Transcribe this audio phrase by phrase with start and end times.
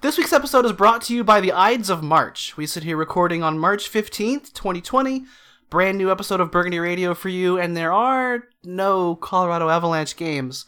[0.00, 2.56] This week's episode is brought to you by the Ides of March.
[2.56, 5.24] We sit here recording on March 15th, 2020.
[5.70, 10.66] Brand new episode of Burgundy Radio for you, and there are no Colorado Avalanche games.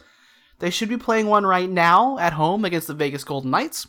[0.58, 3.86] They should be playing one right now at home against the Vegas Golden Knights.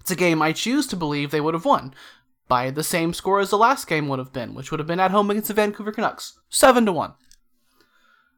[0.00, 1.94] It's a game I choose to believe they would have won
[2.46, 5.00] by the same score as the last game would have been, which would have been
[5.00, 6.38] at home against the Vancouver Canucks.
[6.50, 7.14] 7 to 1.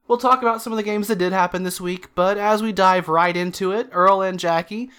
[0.06, 2.70] We'll talk about some of the games that did happen this week, but as we
[2.70, 4.90] dive right into it, Earl and Jackie,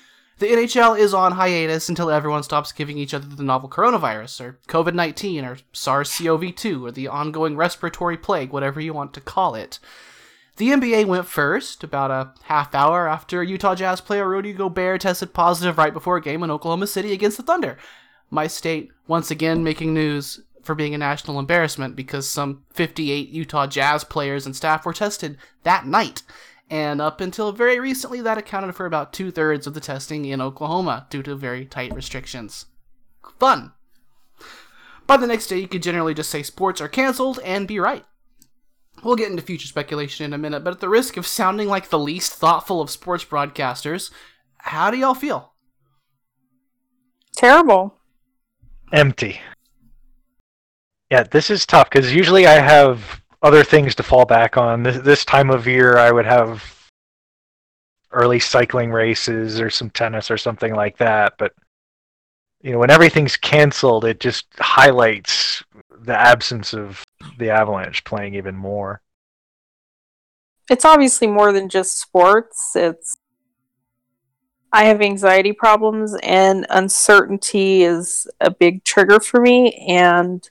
[0.42, 4.60] the NHL is on hiatus until everyone stops giving each other the novel coronavirus, or
[4.68, 9.22] COVID 19, or SARS CoV 2, or the ongoing respiratory plague, whatever you want to
[9.22, 9.78] call it.
[10.58, 15.32] The NBA went first, about a half hour after Utah Jazz player Rudy Gobert tested
[15.32, 17.78] positive right before a game in Oklahoma City against the Thunder.
[18.32, 23.68] My state, once again, making news for being a national embarrassment because some 58 Utah
[23.68, 26.24] Jazz players and staff were tested that night
[26.72, 30.40] and up until very recently, that accounted for about two thirds of the testing in
[30.40, 32.68] Oklahoma due to very tight restrictions.
[33.38, 33.74] Fun!
[35.06, 38.06] By the next day, you could generally just say sports are canceled and be right.
[39.04, 41.90] We'll get into future speculation in a minute, but at the risk of sounding like
[41.90, 44.10] the least thoughtful of sports broadcasters,
[44.60, 45.52] how do y'all feel?
[47.36, 47.98] Terrible.
[48.94, 49.42] Empty.
[51.10, 54.84] Yeah, this is tough because usually I have other things to fall back on.
[54.84, 56.64] This, this time of year, I would have
[58.12, 61.34] early cycling races or some tennis or something like that.
[61.38, 61.54] But
[62.62, 65.64] you know, when everything's canceled, it just highlights
[66.04, 67.04] the absence of
[67.38, 69.02] the Avalanche playing even more.
[70.70, 72.76] It's obviously more than just sports.
[72.76, 73.16] It's
[74.74, 80.50] I have anxiety problems and uncertainty is a big trigger for me and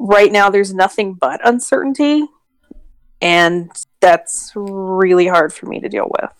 [0.00, 2.26] right now there's nothing but uncertainty
[3.20, 3.70] and
[4.00, 6.32] that's really hard for me to deal with.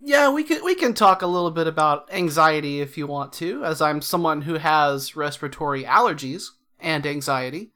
[0.00, 3.64] Yeah we can we can talk a little bit about anxiety if you want to
[3.64, 6.46] as i'm someone who has respiratory allergies
[6.80, 7.72] and anxiety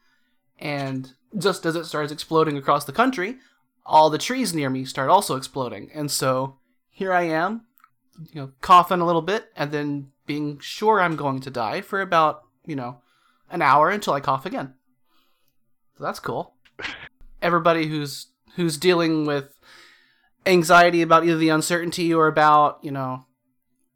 [0.59, 3.37] and just as it starts exploding across the country
[3.84, 5.91] all the trees near me start also exploding.
[5.93, 6.59] And so
[6.89, 7.62] here i am
[8.33, 12.01] you know coughing a little bit and then being sure i'm going to die for
[12.01, 13.02] about you know
[13.53, 14.75] an hour until I cough again.
[15.97, 16.55] So that's cool.
[17.43, 19.57] Everybody who's who's dealing with
[20.47, 23.27] anxiety about either the uncertainty or about, you know,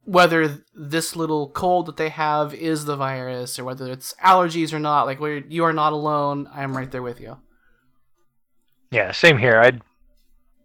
[0.05, 4.78] whether this little cold that they have is the virus or whether it's allergies or
[4.78, 7.38] not, like where you are not alone, I am right there with you.
[8.91, 9.61] Yeah, same here.
[9.61, 9.81] I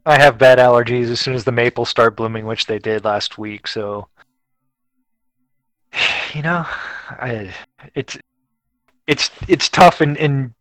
[0.06, 3.38] I have bad allergies as soon as the maples start blooming, which they did last
[3.38, 4.08] week, so
[6.34, 6.66] you know,
[7.10, 7.54] I
[7.96, 8.18] it's
[9.08, 10.54] it's it's tough and, and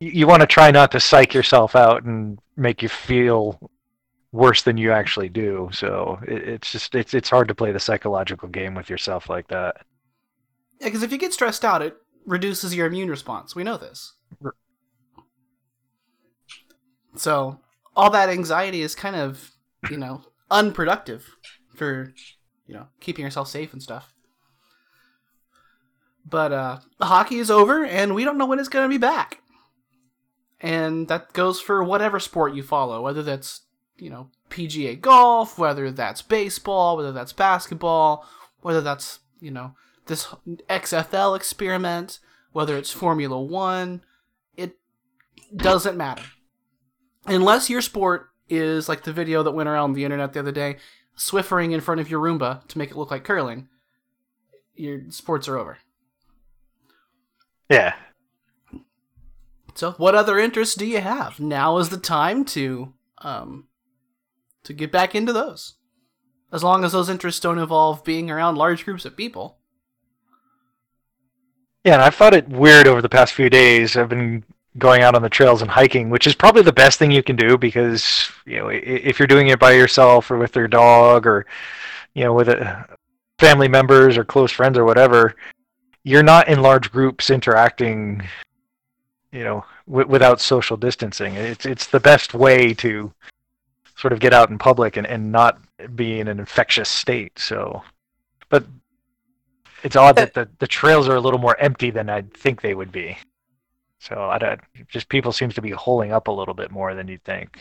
[0.00, 3.70] you want to try not to psych yourself out and make you feel
[4.32, 5.68] worse than you actually do.
[5.72, 9.48] So it, it's just it's it's hard to play the psychological game with yourself like
[9.48, 9.76] that.
[10.80, 11.96] Yeah, because if you get stressed out, it
[12.26, 13.54] reduces your immune response.
[13.54, 14.14] We know this.
[17.16, 17.60] So
[17.96, 19.52] all that anxiety is kind of
[19.90, 21.26] you know unproductive
[21.74, 22.14] for
[22.66, 24.14] you know keeping yourself safe and stuff.
[26.24, 29.40] But uh, hockey is over, and we don't know when it's going to be back.
[30.60, 33.62] And that goes for whatever sport you follow, whether that's
[33.96, 38.26] you know PGA golf, whether that's baseball, whether that's basketball,
[38.60, 39.74] whether that's you know
[40.06, 40.26] this
[40.68, 42.18] XFL experiment,
[42.52, 44.02] whether it's Formula One.
[44.56, 44.76] It
[45.56, 46.24] doesn't matter
[47.26, 50.76] unless your sport is like the video that went around the internet the other day,
[51.16, 53.68] swiffering in front of your Roomba to make it look like curling.
[54.74, 55.78] Your sports are over.
[57.70, 57.94] Yeah.
[59.74, 61.40] So, what other interests do you have?
[61.40, 63.68] Now is the time to um
[64.64, 65.74] to get back into those.
[66.52, 69.58] As long as those interests don't involve being around large groups of people.
[71.84, 73.96] Yeah, and I've thought it weird over the past few days.
[73.96, 74.44] I've been
[74.76, 77.36] going out on the trails and hiking, which is probably the best thing you can
[77.36, 81.46] do because you know if you're doing it by yourself or with your dog or
[82.14, 82.86] you know with a,
[83.38, 85.34] family members or close friends or whatever,
[86.04, 88.22] you're not in large groups interacting
[89.32, 93.12] you know w- without social distancing it's it's the best way to
[93.96, 95.60] sort of get out in public and, and not
[95.94, 97.82] be in an infectious state so
[98.48, 98.64] but
[99.82, 102.74] it's odd that the, the trails are a little more empty than I'd think they
[102.74, 103.16] would be.
[103.98, 107.08] So I don't, just people seems to be holding up a little bit more than
[107.08, 107.60] you'd think.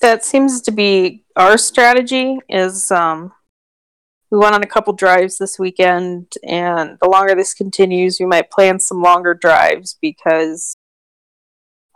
[0.00, 3.32] That seems to be our strategy is um,
[4.32, 8.50] we went on a couple drives this weekend, and the longer this continues, we might
[8.50, 10.74] plan some longer drives because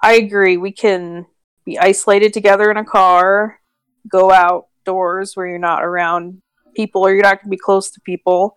[0.03, 1.25] I agree we can
[1.65, 3.61] be isolated together in a car,
[4.07, 6.43] go outdoors where you're not around
[6.75, 8.55] people or you're not going to be close to people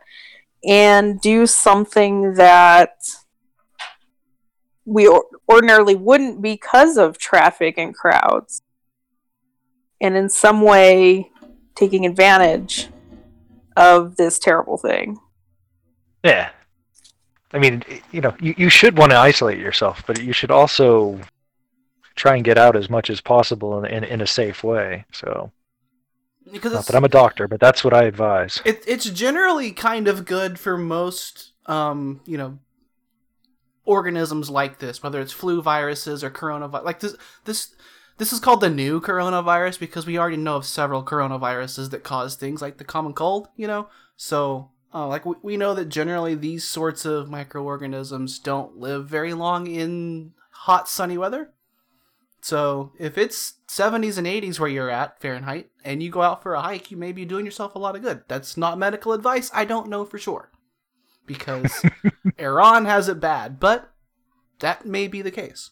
[0.67, 2.97] and do something that
[4.83, 8.61] we or- ordinarily wouldn't because of traffic and crowds.
[10.01, 11.31] And in some way,
[11.75, 12.89] taking advantage
[13.75, 15.17] of this terrible thing.
[16.23, 16.49] Yeah.
[17.53, 21.19] I mean, you know, you, you should want to isolate yourself, but you should also
[22.15, 25.05] try and get out as much as possible in, in, in a safe way.
[25.11, 25.51] So,
[26.51, 28.61] Because not that I'm a doctor, but that's what I advise.
[28.65, 32.59] it, it's generally kind of good for most, um, you know,
[33.85, 36.83] organisms like this, whether it's flu viruses or coronavirus.
[36.83, 37.73] Like this, this,
[38.19, 42.35] this is called the new coronavirus because we already know of several coronaviruses that cause
[42.35, 43.47] things like the common cold.
[43.55, 48.77] You know, so uh, like we, we know that generally these sorts of microorganisms don't
[48.77, 51.51] live very long in hot sunny weather.
[52.41, 56.53] So if it's 70s and 80s where you're at Fahrenheit and you go out for
[56.53, 58.23] a hike, you may be doing yourself a lot of good.
[58.27, 59.49] That's not medical advice.
[59.53, 60.51] I don't know for sure
[61.25, 61.85] because
[62.37, 63.91] Iran has it bad, but
[64.59, 65.71] that may be the case.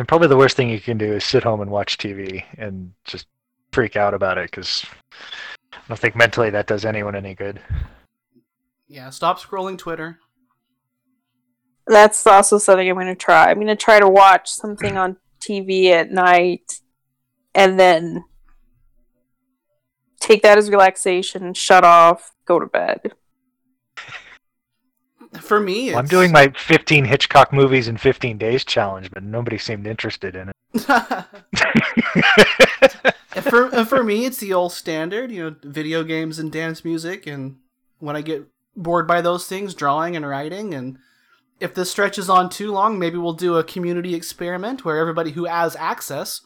[0.00, 2.94] And probably the worst thing you can do is sit home and watch TV and
[3.04, 3.26] just
[3.70, 4.82] freak out about it because
[5.74, 7.60] I don't think mentally that does anyone any good.
[8.88, 10.18] Yeah, stop scrolling Twitter.
[11.86, 13.50] That's also something I'm going to try.
[13.50, 16.80] I'm going to try to watch something on TV at night
[17.54, 18.24] and then
[20.18, 23.12] take that as relaxation, shut off, go to bed.
[25.38, 25.94] For me, it's...
[25.94, 30.34] Well, I'm doing my 15 Hitchcock movies in 15 days challenge, but nobody seemed interested
[30.34, 30.56] in it.
[33.42, 37.26] For uh, for me, it's the old standard, you know, video games and dance music.
[37.26, 37.58] And
[37.98, 40.74] when I get bored by those things, drawing and writing.
[40.74, 40.98] And
[41.60, 45.44] if this stretches on too long, maybe we'll do a community experiment where everybody who
[45.44, 46.40] has access,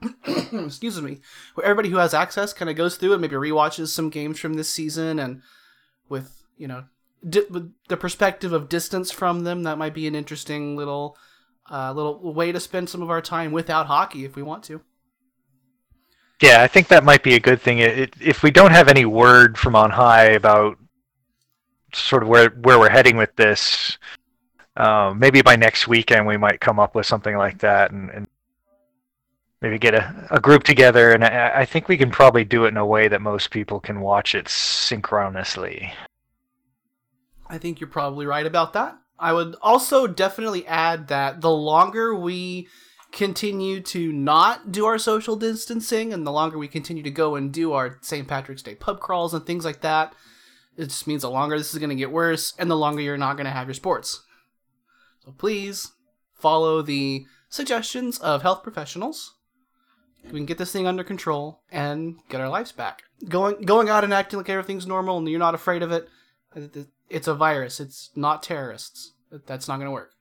[0.52, 1.20] excuse me,
[1.54, 4.54] where everybody who has access kind of goes through and maybe rewatches some games from
[4.54, 5.42] this season, and
[6.08, 6.84] with you know,
[7.28, 7.46] di-
[7.88, 11.16] the perspective of distance from them, that might be an interesting little.
[11.70, 14.82] Uh, little way to spend some of our time without hockey if we want to.
[16.42, 17.78] Yeah, I think that might be a good thing.
[17.78, 20.76] It, it, if we don't have any word from on high about
[21.94, 23.96] sort of where where we're heading with this,
[24.76, 28.26] um, maybe by next weekend we might come up with something like that, and, and
[29.62, 31.12] maybe get a, a group together.
[31.12, 33.78] And I, I think we can probably do it in a way that most people
[33.78, 35.94] can watch it synchronously.
[37.52, 38.96] I think you're probably right about that.
[39.18, 42.66] I would also definitely add that the longer we
[43.12, 47.52] continue to not do our social distancing and the longer we continue to go and
[47.52, 48.26] do our St.
[48.26, 50.14] Patrick's Day pub crawls and things like that,
[50.78, 53.18] it just means the longer this is going to get worse and the longer you're
[53.18, 54.24] not going to have your sports.
[55.22, 55.92] So please
[56.32, 59.34] follow the suggestions of health professionals.
[60.24, 63.02] We can get this thing under control and get our lives back.
[63.28, 66.08] Going going out and acting like everything's normal and you're not afraid of it,
[67.12, 67.80] it's a virus.
[67.80, 69.12] It's not terrorists.
[69.46, 70.12] That's not going to work.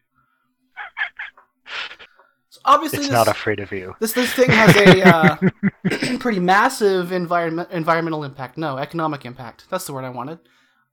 [2.50, 3.96] So obviously, It's this, not afraid of you.
[4.00, 8.58] this this thing has a uh, pretty massive environment environmental impact.
[8.58, 9.66] No, economic impact.
[9.70, 10.40] That's the word I wanted.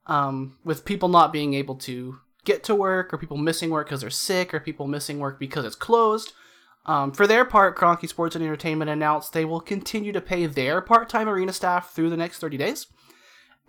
[0.07, 4.01] Um, with people not being able to get to work, or people missing work because
[4.01, 6.31] they're sick, or people missing work because it's closed.
[6.85, 10.81] Um, for their part, Kroenke Sports and Entertainment announced they will continue to pay their
[10.81, 12.87] part-time arena staff through the next 30 days.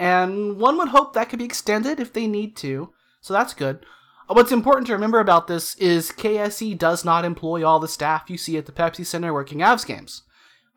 [0.00, 2.88] And one would hope that could be extended if they need to.
[3.21, 3.85] So that's good.
[4.28, 8.30] Uh, What's important to remember about this is KSE does not employ all the staff
[8.30, 10.23] you see at the Pepsi Center working Avs games.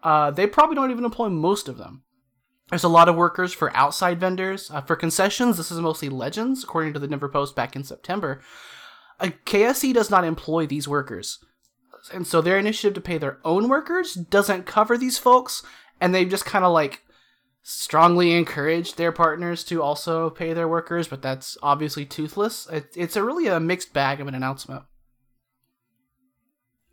[0.03, 2.03] Uh, they probably don't even employ most of them.
[2.70, 4.70] There's a lot of workers for outside vendors.
[4.70, 8.42] Uh, for concessions, this is mostly Legends, according to the Denver Post back in September.
[9.22, 11.39] Uh, KSE does not employ these workers.
[12.13, 15.63] And so their initiative to pay their own workers doesn't cover these folks,
[16.01, 17.03] and they've just kind of like
[17.63, 22.67] strongly encouraged their partners to also pay their workers, but that's obviously toothless.
[22.67, 24.84] It, it's a really a mixed bag of an announcement.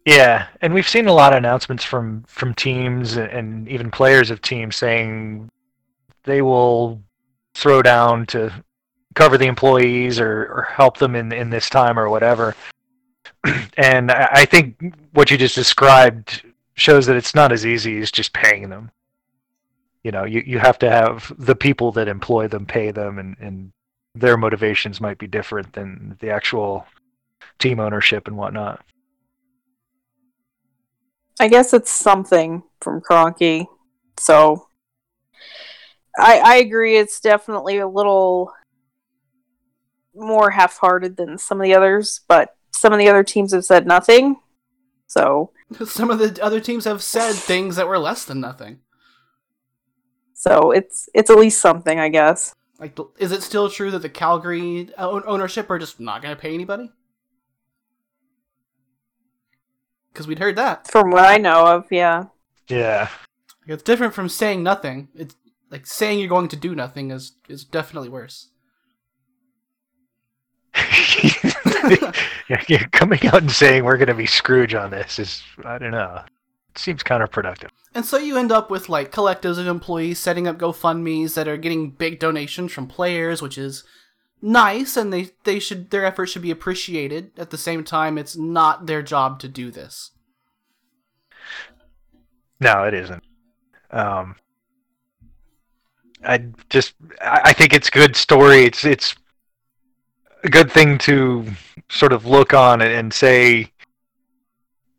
[0.06, 4.40] Yeah, and we've seen a lot of announcements from from teams and even players of
[4.40, 5.50] teams saying
[6.22, 7.02] they will
[7.54, 8.64] throw down to
[9.14, 12.54] cover the employees or, or help them in in this time or whatever.
[13.76, 18.10] and I I think what you just described shows that it's not as easy as
[18.10, 18.90] just paying them.
[20.02, 23.36] You know, you, you have to have the people that employ them pay them, and,
[23.38, 23.72] and
[24.14, 26.86] their motivations might be different than the actual
[27.58, 28.82] team ownership and whatnot.
[31.38, 33.66] I guess it's something from Kroenke.
[34.18, 34.66] So
[36.18, 38.52] I I agree it's definitely a little
[40.14, 43.86] more half-hearted than some of the others, but some of the other teams have said
[43.86, 44.36] nothing.
[45.06, 45.50] So
[45.86, 48.80] Some of the other teams have said things that were less than nothing.
[50.40, 52.54] So it's it's at least something, I guess.
[52.78, 56.54] Like, is it still true that the Calgary ownership are just not going to pay
[56.54, 56.90] anybody?
[60.10, 60.90] Because we'd heard that.
[60.90, 62.24] From what I know of, yeah.
[62.68, 63.10] Yeah.
[63.66, 65.08] It's different from saying nothing.
[65.14, 65.36] It's
[65.70, 68.48] like saying you're going to do nothing is is definitely worse.
[70.74, 75.76] yeah, yeah, coming out and saying we're going to be Scrooge on this is, I
[75.76, 76.30] don't know, it
[76.76, 77.68] seems counterproductive.
[77.94, 81.56] And so you end up with like collectives of employees setting up GoFundmes that are
[81.56, 83.82] getting big donations from players, which is
[84.40, 87.32] nice, and they they should their efforts should be appreciated.
[87.36, 90.12] At the same time, it's not their job to do this.
[92.60, 93.24] No, it isn't.
[93.90, 94.36] Um,
[96.24, 98.64] I just I I think it's good story.
[98.64, 99.14] It's it's
[100.44, 101.46] a good thing to
[101.88, 103.72] sort of look on and- and say,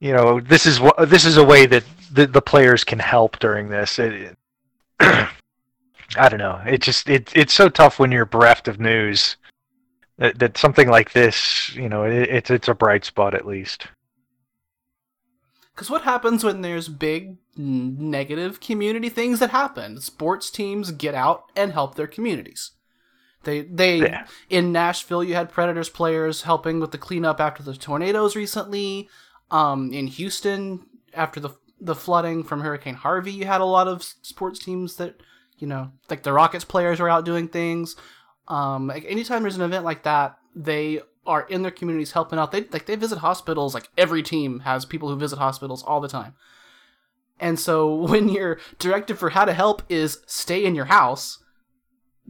[0.02, 3.40] you know, this is what this is a way that the, the players can help
[3.40, 4.00] during this.
[4.00, 4.36] It,
[5.00, 5.30] I
[6.28, 6.60] don't know.
[6.66, 9.38] It just it it's so tough when you're bereft of news
[10.18, 13.88] that, that something like this, you know, it, it's it's a bright spot at least.
[15.74, 20.02] Because what happens when there's big negative community things that happen?
[20.02, 22.72] Sports teams get out and help their communities.
[23.44, 24.26] They they Yeah.
[24.50, 29.08] in Nashville you had Predators players helping with the cleanup after the tornadoes recently.
[29.52, 34.02] Um, in Houston after the the flooding from Hurricane Harvey, you had a lot of
[34.04, 35.16] sports teams that
[35.58, 37.96] you know like the Rockets players were out doing things.
[38.48, 42.52] Um, like anytime there's an event like that, they are in their communities helping out.
[42.52, 43.74] They like they visit hospitals.
[43.74, 46.34] Like every team has people who visit hospitals all the time.
[47.40, 51.40] And so when your directive for how to help is stay in your house,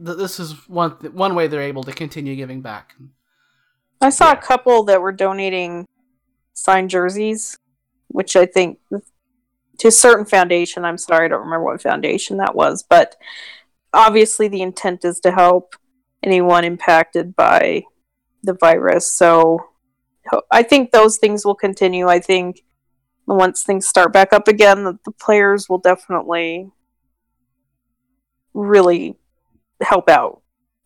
[0.04, 2.94] th- this is one one way they're able to continue giving back.
[4.00, 4.32] I saw Yeah.
[4.32, 5.86] a couple that were donating
[6.54, 7.58] signed jerseys,
[8.08, 8.78] which I think
[9.78, 10.84] to a certain foundation.
[10.84, 13.16] I'm sorry, I don't remember what foundation that was, but
[13.92, 15.74] obviously the intent is to help
[16.22, 17.82] anyone impacted by
[18.42, 19.10] the virus.
[19.10, 19.58] So
[20.50, 22.08] I think those things will continue.
[22.08, 22.62] I think
[23.26, 26.70] once things start back up again, the, the players will definitely
[28.54, 29.16] really
[29.80, 30.42] help out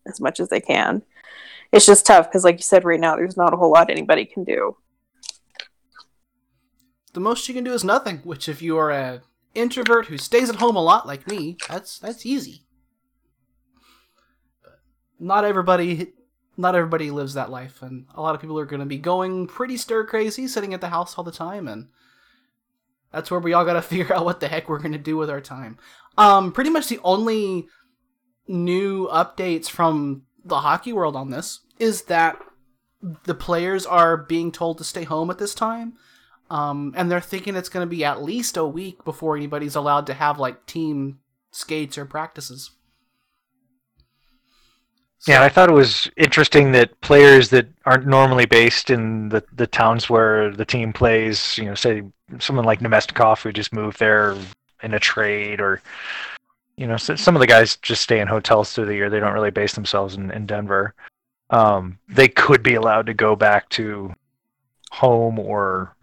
[0.07, 1.03] as much as they can
[1.71, 4.25] it's just tough because like you said right now there's not a whole lot anybody
[4.25, 4.75] can do
[7.17, 8.19] The most you can do is nothing.
[8.19, 9.21] Which, if you are an
[9.55, 12.67] introvert who stays at home a lot like me, that's that's easy.
[14.61, 14.81] But
[15.17, 16.13] not everybody,
[16.57, 19.47] not everybody lives that life, and a lot of people are going to be going
[19.47, 21.87] pretty stir crazy, sitting at the house all the time, and
[23.11, 25.17] that's where we all got to figure out what the heck we're going to do
[25.17, 25.79] with our time.
[26.19, 27.67] Um, pretty much the only
[28.47, 32.37] new updates from the hockey world on this is that
[33.23, 35.97] the players are being told to stay home at this time.
[36.49, 40.07] Um, and they're thinking it's going to be at least a week before anybody's allowed
[40.07, 41.19] to have like team
[41.51, 42.71] skates or practices.
[45.19, 49.43] So- Yeah, I thought it was interesting that players that aren't normally based in the,
[49.53, 52.03] the towns where the team plays, you know, say
[52.39, 54.37] someone like Namestnikov who just moved there
[54.83, 55.81] in a trade, or
[56.77, 59.09] you know, so some of the guys just stay in hotels through the year.
[59.09, 60.93] They don't really base themselves in, in Denver.
[61.49, 64.13] Um, they could be allowed to go back to
[64.91, 65.95] home or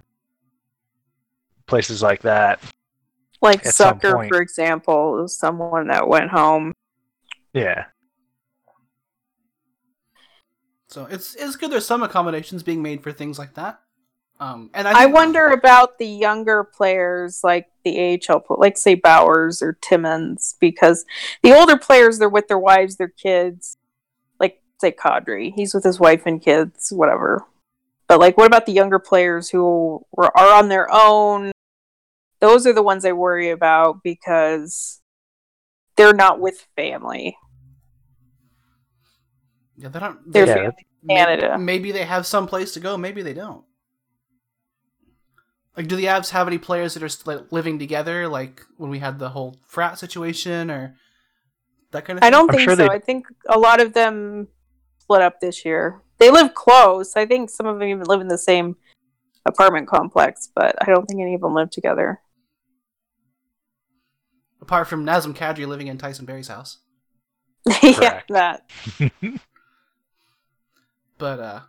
[1.67, 2.61] places like that.
[3.43, 6.73] like At some sucker for example is someone that went home
[7.53, 7.87] Yeah,
[10.95, 11.73] So it's it's good.
[11.73, 13.81] There's some accommodations being made for things like that.
[14.39, 18.95] Um, and I, i wonder about the younger players like the ahl pl- like say
[18.97, 21.05] bowers or timmins because
[21.43, 23.77] the older players they're with their wives their kids
[24.41, 27.45] like say kadri he's with his wife and kids whatever
[28.09, 31.53] but like what about the younger players who were, are on their own
[32.45, 35.01] those are the ones i worry about because
[35.97, 37.37] they're not with family
[39.77, 40.33] yeah, they don't.
[40.33, 40.71] They're yeah.
[41.03, 41.59] may- Canada.
[41.59, 42.97] Maybe they have some place to go.
[42.97, 43.65] Maybe they don't.
[45.77, 48.89] Like, do the Avs have any players that are st- like, living together, like when
[48.91, 50.95] we had the whole frat situation or
[51.91, 52.23] that kind of?
[52.23, 52.27] Thing?
[52.29, 52.87] I don't I'm think sure so.
[52.87, 54.47] they- I think a lot of them
[54.99, 56.01] split up this year.
[56.19, 57.17] They live close.
[57.17, 58.77] I think some of them even live in the same
[59.45, 62.21] apartment complex, but I don't think any of them live together.
[64.65, 66.79] Apart from Nazem Kadri living in Tyson Barrie's house.
[67.83, 68.71] yeah, that.
[71.19, 71.61] But uh,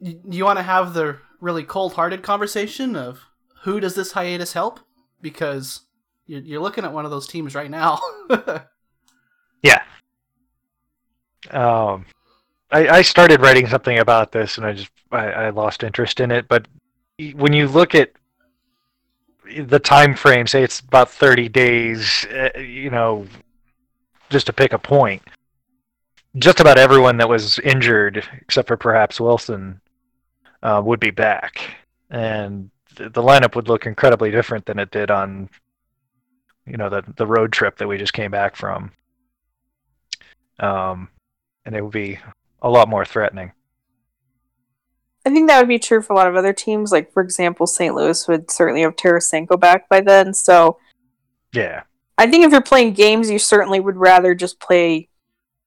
[0.00, 3.20] y- you want to have the really cold-hearted conversation of
[3.62, 4.80] who does this hiatus help?
[5.20, 5.80] Because
[6.26, 7.98] you're, you're looking at one of those teams right now.
[9.62, 9.82] Yeah.
[11.50, 12.04] Um,
[12.72, 16.32] I, I started writing something about this, and I just I, I lost interest in
[16.32, 16.48] it.
[16.48, 16.66] But
[17.34, 18.10] when you look at
[19.60, 23.26] the time frame, say it's about 30 days, uh, you know,
[24.30, 25.22] just to pick a point,
[26.36, 29.80] just about everyone that was injured, except for perhaps Wilson,
[30.62, 31.76] uh, would be back,
[32.10, 35.48] and the lineup would look incredibly different than it did on,
[36.66, 38.92] you know, the the road trip that we just came back from.
[40.58, 41.08] Um,
[41.64, 42.18] and it would be
[42.60, 43.52] a lot more threatening.
[45.24, 46.90] I think that would be true for a lot of other teams.
[46.90, 47.94] Like, for example, St.
[47.94, 50.34] Louis would certainly have Tarasenko back by then.
[50.34, 50.78] So,
[51.52, 51.82] yeah,
[52.18, 55.08] I think if you're playing games, you certainly would rather just play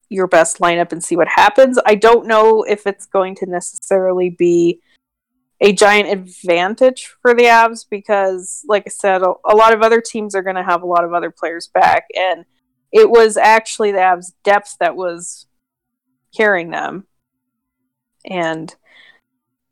[0.10, 1.80] your best lineup and see what happens.
[1.86, 4.82] I don't know if it's going to necessarily be
[5.62, 10.02] a giant advantage for the Avs because, like I said, a, a lot of other
[10.02, 12.06] teams are going to have a lot of other players back.
[12.16, 12.46] And
[12.92, 15.48] it was actually the Avs' depth that was
[16.36, 17.08] carrying them.
[18.26, 18.74] And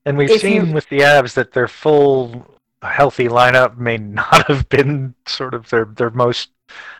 [0.05, 2.45] and we've seen you- with the Avs that their full
[2.81, 6.49] healthy lineup may not have been sort of their their most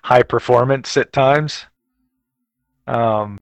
[0.04, 1.66] high performance at times.
[2.88, 3.40] Um,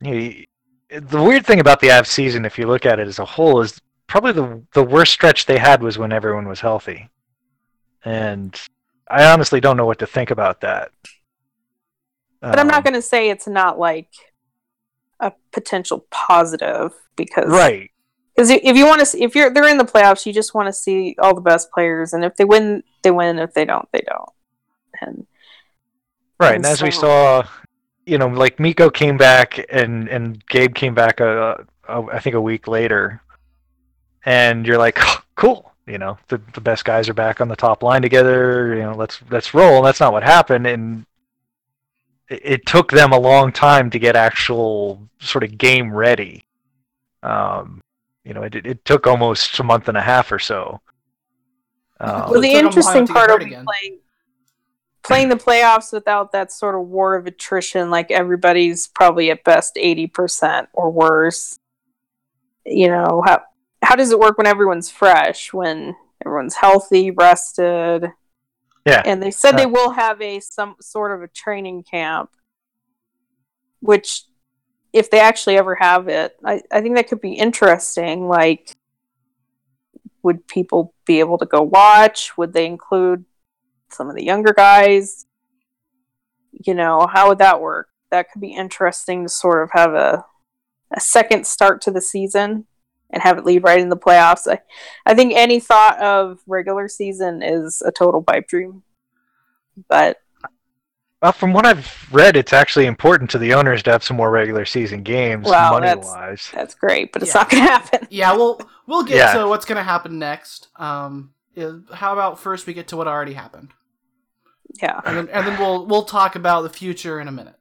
[0.00, 0.44] you-
[0.90, 3.60] the weird thing about the Avs season, if you look at it as a whole,
[3.60, 7.08] is probably the the worst stretch they had was when everyone was healthy,
[8.04, 8.60] and
[9.08, 10.90] I honestly don't know what to think about that.
[12.40, 14.08] but I'm not Um, going to say it's not like
[15.20, 17.90] a potential positive because right.
[18.40, 20.72] Because if you want to, if you're they're in the playoffs, you just want to
[20.72, 23.38] see all the best players, and if they win, they win.
[23.38, 24.30] If they don't, they don't.
[25.02, 25.26] And
[26.40, 27.46] Right, And and as we saw,
[28.06, 32.34] you know, like Mikko came back and and Gabe came back a, a I think
[32.34, 33.20] a week later,
[34.24, 34.98] and you're like,
[35.34, 38.74] cool, you know, the the best guys are back on the top line together.
[38.74, 39.76] You know, let's let's roll.
[39.76, 41.04] And that's not what happened, and
[42.30, 46.42] it, it took them a long time to get actual sort of game ready.
[47.22, 47.82] Um,
[48.24, 50.80] you know, it it took almost a month and a half or so.
[52.00, 53.64] Um, well, the took 'em a while interesting part hurt will be again.
[53.64, 53.98] playing
[55.02, 57.90] playing the playoffs without that sort of war of attrition.
[57.90, 61.58] Like everybody's probably at best eighty percent or worse.
[62.66, 63.42] You know how
[63.82, 65.52] how does it work when everyone's fresh?
[65.52, 68.12] When everyone's healthy, rested,
[68.86, 72.30] yeah, and they said they Uh, will have a some sort of a training camp
[73.80, 74.24] which
[74.92, 78.76] if they actually ever have it I, I think that could be interesting like
[80.22, 82.36] would people be able to go watch?
[82.36, 83.24] Would they include
[83.90, 85.26] some of the younger guys?
[86.52, 87.88] You know how would that work?
[88.10, 90.24] That could be interesting to sort of have a
[90.92, 92.66] a second start to the season
[93.10, 94.50] and have it lead right in the playoffs.
[94.50, 94.58] I,
[95.06, 98.82] I think any thought of regular season is a total pipe dream.
[99.88, 100.16] But
[101.22, 104.30] Well, from what I've read, it's actually important to the owners to have some more
[104.30, 106.50] regular season games, Well, money that's- wise.
[106.54, 107.40] That's great, but it's Yeah.
[107.42, 108.08] not going to happen.
[108.10, 109.34] Yeah, we'll we'll get Yeah.
[109.34, 110.68] to what's going to happen next.
[110.76, 111.32] Um,
[111.92, 113.72] how about first we get to what already happened,
[114.82, 115.00] Yeah.
[115.04, 117.56] and then and then we'll we'll talk about the future in a minute.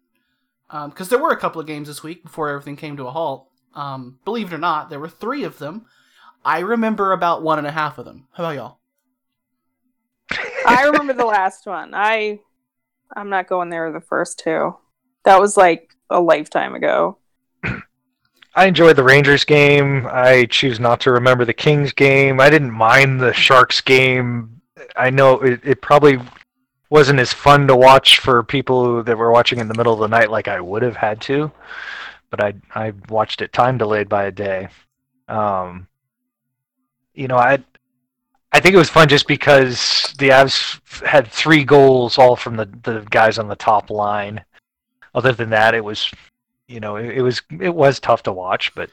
[0.71, 3.49] Because there were a couple of games this week before everything came to a halt.
[3.75, 5.85] Um, believe it or not, there were three of them.
[6.45, 8.27] I remember about one and a half of them.
[8.33, 8.79] How about y'all?
[10.67, 11.93] I remember the last one.
[11.95, 12.39] I
[13.15, 14.75] I'm not going there the first two.
[15.25, 17.17] That was like a lifetime ago.
[18.55, 20.07] I enjoyed the Rangers game.
[20.09, 22.39] I choose not to remember the Kings game.
[22.39, 24.61] I didn't mind the Sharks game.
[24.95, 26.19] I know it, it probably
[26.89, 30.07] wasn't as fun to watch for people that were watching in the middle of the
[30.07, 31.51] night like I would have had to,
[32.31, 34.69] but I I watched it time delayed by a day.
[35.27, 35.87] Um,
[37.13, 37.63] you know, I
[38.51, 42.65] I think it was fun just because the Avs had three goals all from the
[42.83, 44.43] the guys on the top line.
[45.13, 46.11] Other than that, it was
[46.67, 48.89] you know it, it was it was tough to watch, but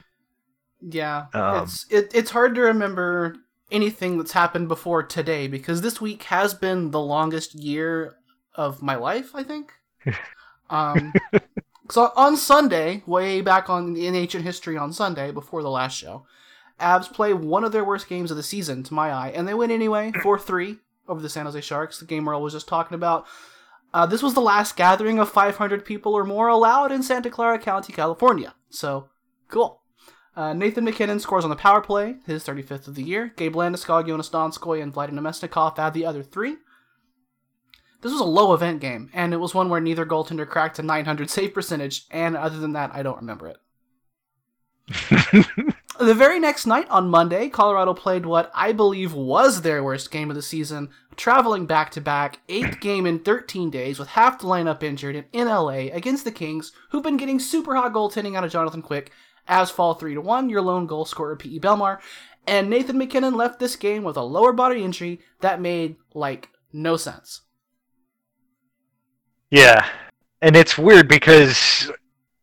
[0.81, 3.37] Yeah, Um, it's it, it's hard to remember
[3.71, 8.17] anything that's happened before today because this week has been the longest year
[8.55, 9.35] of my life.
[9.35, 9.73] I think.
[10.71, 11.15] um,
[11.91, 16.27] so on Sunday, way back on in ancient history, on Sunday before the last show,
[16.81, 19.55] Avs play one of their worst games of the season to my eye, and they
[19.55, 21.99] win anyway, four three over the San Jose Sharks.
[21.99, 23.27] The game Earl was just talking about.
[23.95, 27.59] Uh, this was the last gathering of 500 people or more allowed in Santa Clara
[27.59, 28.55] County, California.
[28.69, 29.09] So,
[29.49, 29.81] cool.
[30.37, 33.33] Uh, Nathan MacKinnon scores on the power play, his 35th of the year.
[33.37, 36.57] Gabe Landeskog, Jonas Donskoi, and Vladimir Namestnikov add the other three.
[38.03, 40.83] This was a low event game, and it was one where neither goaltender cracked a
[40.83, 43.57] 900 save percentage, and other than that, I don't remember it.
[45.99, 50.29] The very next night on Monday, Colorado played what I believe was their worst game
[50.29, 54.45] of the season, traveling back to back, eighth game in 13 days with half the
[54.45, 58.45] lineup injured and in LA against the Kings, who've been getting super hot goaltending out
[58.45, 59.11] of Jonathan Quick,
[59.49, 61.61] as fall 3 to 1, your lone goal scorer P.E.
[61.61, 61.99] Bellemare,
[62.47, 66.99] And Nathan MacKinnon left this game with a lower body injury that made like no
[66.99, 67.41] sense.
[69.51, 69.87] Yeah,
[70.43, 71.91] and it's weird because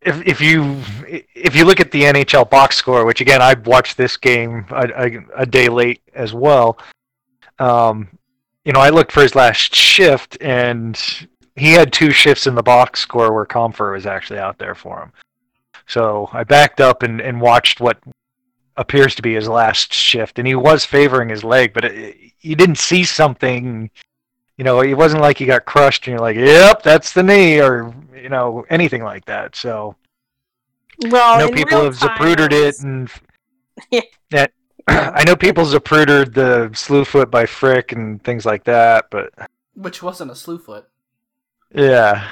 [0.05, 3.97] if if you if you look at the NHL box score, which again I watched
[3.97, 6.77] this game a, a, a day late as well.
[7.59, 8.09] Um,
[8.65, 10.99] you know, I looked for his last shift, and
[11.55, 15.01] he had two shifts in the box score where Compher was actually out there for
[15.01, 15.11] him.
[15.87, 17.99] So I backed up and, and watched what
[18.77, 22.55] appears to be his last shift, and he was favoring his leg, but it, you
[22.55, 23.91] didn't see something.
[24.57, 27.59] You know, it wasn't like he got crushed, and you're like, "Yep, that's the knee,"
[27.59, 29.55] or you know, anything like that.
[29.55, 29.95] So,
[30.99, 33.09] Well, I know people have zaprudered it it, and
[33.91, 34.01] Yeah.
[34.29, 34.51] that
[34.87, 39.33] I know people zaprudered the slew foot by Frick and things like that, but
[39.75, 40.87] Which wasn't a slew foot.
[41.73, 42.29] yeah,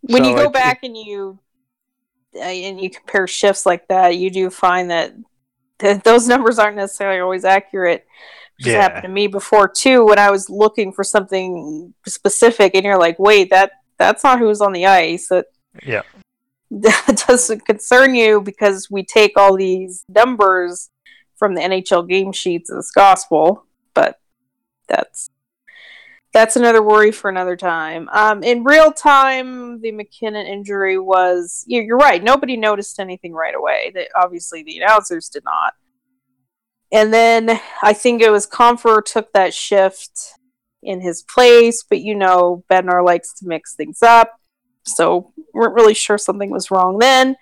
[0.00, 1.38] when So you go it- back and you
[2.34, 5.14] uh, and you compare shifts like that, you do find that
[5.78, 8.06] th- those numbers aren't necessarily always accurate.
[8.62, 8.80] Has Yeah.
[8.82, 10.04] happened to me before too.
[10.06, 14.60] When I was looking for something specific, and you're like, "Wait, that that's not who's
[14.60, 15.46] on the ice." That
[15.84, 16.02] yeah.
[16.70, 20.90] that doesn't concern you because we take all these numbers
[21.36, 23.64] from the NHL game sheets as gospel,
[23.94, 24.18] but
[24.88, 25.28] that's
[26.32, 28.08] that's another worry for another time.
[28.12, 32.22] Um, in real time, the MacKinnon injury was you- you're right.
[32.22, 33.90] Nobody noticed anything right away.
[33.94, 35.74] That obviously the announcers did not.
[36.92, 40.18] And then I think it was Compher took that shift
[40.82, 44.38] in his place, but you know Bednar likes to mix things up
[44.84, 47.36] so weren't really sure something was wrong then.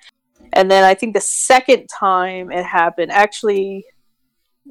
[0.54, 3.84] And then I think the second time it happened, actually,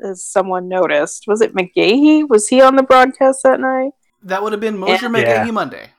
[0.03, 2.27] as someone noticed, was it McGahey?
[2.27, 3.91] Was he on the broadcast that night?
[4.23, 5.51] That would have been Moser And- McGahey Yeah.
[5.51, 5.89] Monday.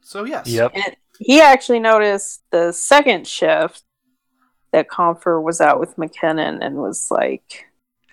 [0.00, 0.46] So yes.
[0.48, 0.72] Yep.
[0.74, 3.82] And he actually noticed the second shift
[4.72, 7.65] that Compher was out with MacKinnon and was like,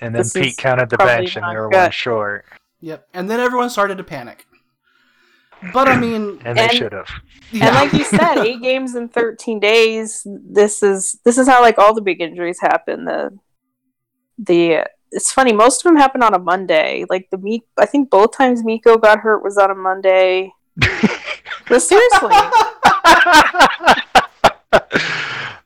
[0.03, 1.77] And then This Pete counted the bench, and they were good.
[1.77, 2.45] one short,
[2.81, 3.07] Yep.
[3.13, 4.45] And then everyone started to panic.
[5.71, 7.07] But I mean, and they should have.
[7.51, 7.67] yeah.
[7.67, 10.23] and like you said, eight games in thirteen days.
[10.25, 13.05] This is this is how like all the big injuries happen.
[13.05, 13.37] The
[14.37, 15.53] the it's funny.
[15.53, 17.05] Most of them happen on a Monday.
[17.09, 20.51] Like the meek, I think both times Mikko got hurt was on a Monday.
[21.69, 22.29] But seriously,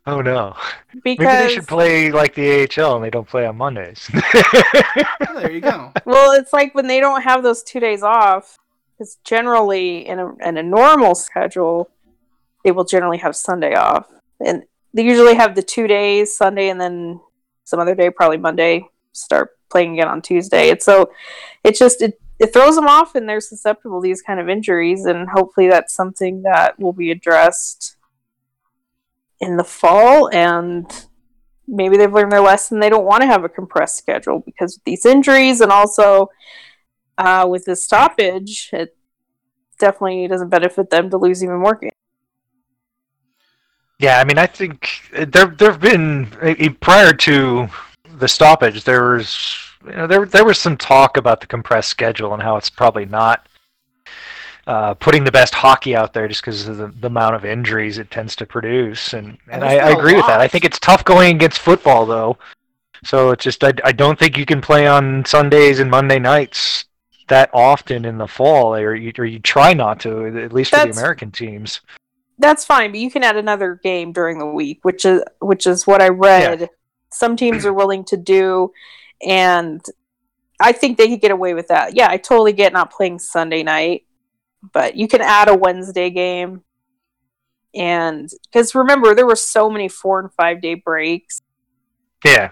[0.07, 0.55] oh no!
[1.03, 4.09] because Maybe they should play like the AHL, and they don't play on Mondays.
[5.29, 5.91] Oh, there you go.
[6.05, 8.57] well, it's like when they don't have those two days off.
[8.97, 11.91] Because generally, in a in a normal schedule,
[12.63, 14.07] they will generally have Sunday off,
[14.43, 17.19] and they usually have the two days, Sunday, and then
[17.63, 18.83] some other day, probably Monday.
[19.11, 20.69] Start playing again on Tuesday.
[20.69, 21.11] It's so
[21.63, 25.05] it just it, it throws them off, and they're susceptible to these kind of injuries.
[25.05, 27.96] And hopefully, that's something that will be addressed
[29.39, 30.29] in the fall.
[30.33, 30.85] And
[31.67, 32.79] maybe they've learned their lesson.
[32.79, 36.29] They don't want to have a compressed schedule because of these injuries, and also
[37.17, 38.95] uh, with this stoppage, it
[39.79, 41.93] definitely doesn't benefit them to lose even more games.
[43.99, 47.67] Yeah, I mean, I think there there've been eh, prior to
[48.17, 52.33] the stoppage, there was you know, there there was some talk about the compressed schedule
[52.33, 53.47] and how it's probably not
[54.67, 57.97] uh, putting the best hockey out there just because of the, the amount of injuries
[57.97, 60.41] it tends to produce, and and, I, I agree with that.
[60.41, 62.37] I think it's tough going against football though,
[63.03, 66.83] so it's just I I don't think you can play on Sundays and Monday nights
[67.29, 70.85] that often in the fall, or you or you try not to, at least for
[70.85, 71.79] the American teams.
[72.37, 75.87] That's fine, but you can add another game during the week, which is which is
[75.87, 76.69] what I read.
[77.09, 78.73] Some teams are willing to do,
[79.25, 79.81] and
[80.59, 81.95] I think they could get away with that.
[81.95, 84.03] Yeah, I totally get not playing Sunday night,
[84.73, 86.63] but you can add a Wednesday game.
[87.75, 91.39] And because remember, there were so many four and five day breaks
[92.25, 92.51] Yeah.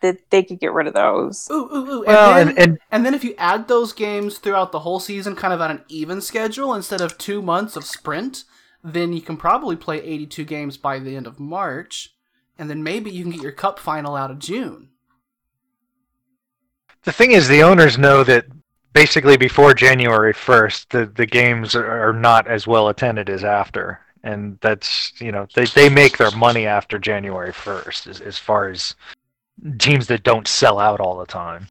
[0.00, 1.46] that they could get rid of those.
[1.50, 2.02] Ooh, ooh, ooh.
[2.04, 5.00] And, Well, then, and, and and then if you add those games throughout the whole
[5.00, 8.44] season, kind of on an even schedule instead of two months of sprint,
[8.82, 12.14] then you can probably play 82 games by the end of March,
[12.58, 14.90] and then maybe you can get your cup final out of June.
[17.02, 18.46] the thing is, the owners know that
[18.94, 24.00] basically before January 1st, the, the games are not as well attended as after.
[24.22, 28.70] And that's, you know, they, they make their money after January 1st as, as far
[28.70, 28.94] as
[29.78, 31.66] teams that don't sell out all the time.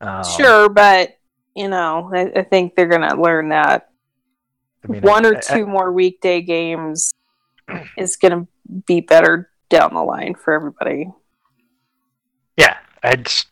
[0.00, 1.18] Um, Sure, but
[1.54, 3.90] you know, I, I think they're gonna learn that
[4.88, 7.12] I mean, one or I- I- two more weekday games
[7.96, 8.46] is gonna
[8.86, 11.10] be better down the line for everybody.
[12.56, 13.46] Yeah, it's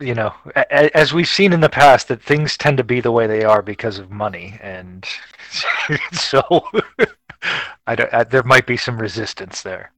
[0.00, 3.12] you know, a- as we've seen in the past, that things tend to be the
[3.12, 5.06] way they are because of money, and
[6.12, 6.42] so
[7.86, 9.92] I don't, I, there might be some resistance there.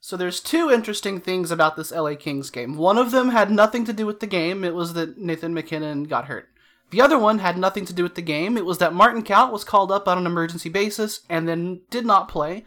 [0.00, 2.76] So there's two interesting things about this LA Kings game.
[2.76, 4.64] One of them had nothing to do with the game.
[4.64, 6.48] It was that Nathan MacKinnon got hurt.
[6.90, 8.56] The other one had nothing to do with the game.
[8.56, 12.04] It was that Martin Kaut was called up on an emergency basis and then did
[12.04, 12.64] not play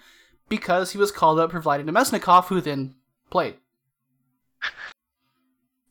[0.49, 2.95] because he was called up providing Mesnikov, who then
[3.29, 3.55] played.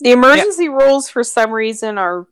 [0.04, 2.26] The emergency rules, for some reason, are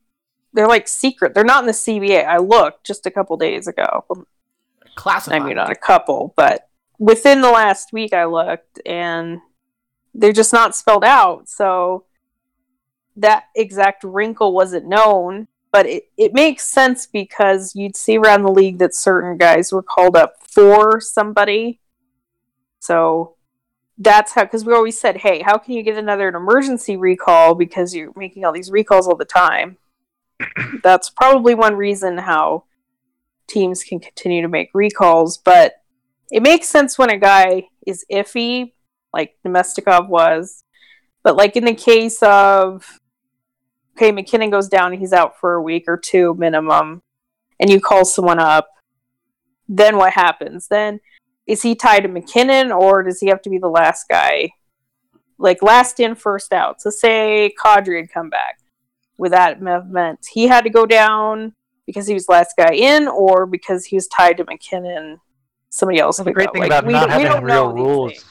[0.53, 1.33] they're like secret.
[1.33, 2.27] They're not in the CBA.
[2.27, 4.05] I looked just a couple days ago.
[4.95, 5.41] Classified.
[5.41, 9.41] I mean, not a couple, but within the last week, I looked, and
[10.13, 11.49] they're just not spelled out.
[11.49, 12.05] So
[13.17, 18.53] that exact wrinkle wasn't known, but it, it makes sense because you'd see around the
[18.53, 21.81] league that certain guys were called up for somebody.
[22.81, 23.37] So
[24.03, 27.55] that's how, because we always said, hey, how can you get another an emergency recall
[27.55, 29.79] because you're making all these recalls all the time?
[30.83, 32.65] that's probably one reason how
[33.49, 35.75] teams can continue to make recalls, but
[36.31, 38.73] it makes sense when a guy is iffy,
[39.13, 40.65] like Namestnikov was.
[41.23, 42.99] But like in the case of
[43.97, 47.03] okay, MacKinnon goes down he's out for a week or two minimum,
[47.61, 48.69] and you call someone up,
[49.69, 50.69] then what happens?
[50.69, 51.01] Then
[51.47, 54.51] is he tied to MacKinnon or does he have to be the last guy?
[55.39, 56.81] Like last in, first out.
[56.81, 58.61] So say Kadri had come back
[59.19, 60.21] with that movement.
[60.33, 61.55] He had to go down
[61.87, 65.21] because he was last guy in or because he was tied to MacKinnon.
[65.71, 66.19] Somebody else.
[66.19, 68.25] Well, the great thing Like, about we not don't- we having real rules.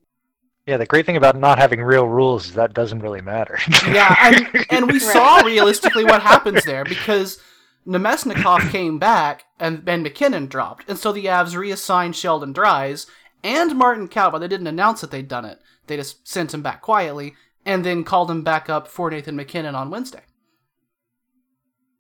[0.68, 3.58] Yeah, the great thing about not having real rules is that doesn't really matter.
[3.88, 7.40] yeah, and, and we saw realistically what happens there because
[7.88, 13.08] Namestnikov came back and Ben MacKinnon dropped, and so the Avs reassigned Sheldon Dries
[13.44, 15.60] and Martin but they didn't announce that they'd done it.
[15.88, 17.34] They just sent him back quietly
[17.66, 20.22] and then called him back up for Nathan MacKinnon on Wednesday.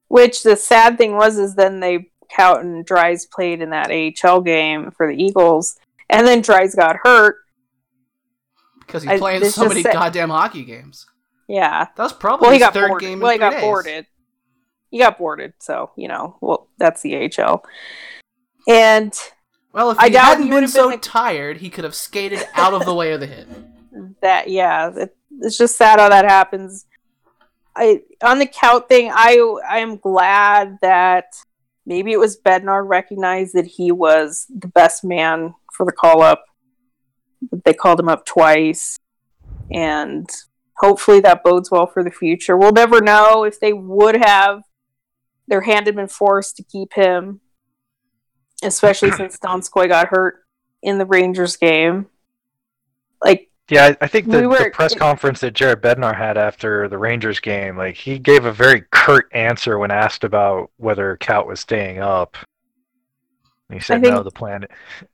[0.08, 4.92] Which the sad thing was is then they and Dries played in that AHL game
[4.92, 5.78] for the Eagles,
[6.10, 7.36] and then Dries got hurt.
[8.80, 11.06] Because he played so many said- goddamn hockey games.
[11.48, 11.88] Yeah.
[11.98, 13.06] That was probably Well, he his got third boarded.
[13.08, 13.62] game in Well, he three got days.
[13.62, 14.06] boarded.
[14.92, 17.64] He got boarded, so you know, well, that's the AHL.
[18.68, 19.14] And
[19.74, 21.84] Well, if I he doubt hadn't he been would've so been the- tired, he could
[21.84, 23.48] have skated out of the way of the hit.
[24.22, 26.86] that, yeah, it, it's just sad how that happens.
[27.76, 31.28] I on the Kaut thing, I I am glad that
[31.86, 36.44] maybe it was Bednar recognized that he was the best man for the call up.
[37.64, 38.98] They called him up twice,
[39.72, 40.30] and
[40.80, 42.58] hopefully that bodes well for the future.
[42.58, 44.64] We'll never know if they would have
[45.52, 47.42] their hand had been forced to keep him,
[48.64, 50.46] especially since Donskoi got hurt
[50.82, 52.08] in the Rangers game.
[53.24, 56.38] Like Yeah, I- I think the, We were- the press conference that Jared Bednar had
[56.38, 61.18] after the Rangers game, like he gave a very curt answer when asked about whether
[61.18, 62.38] Kaut was staying up.
[63.70, 64.66] He said think- no, the plan.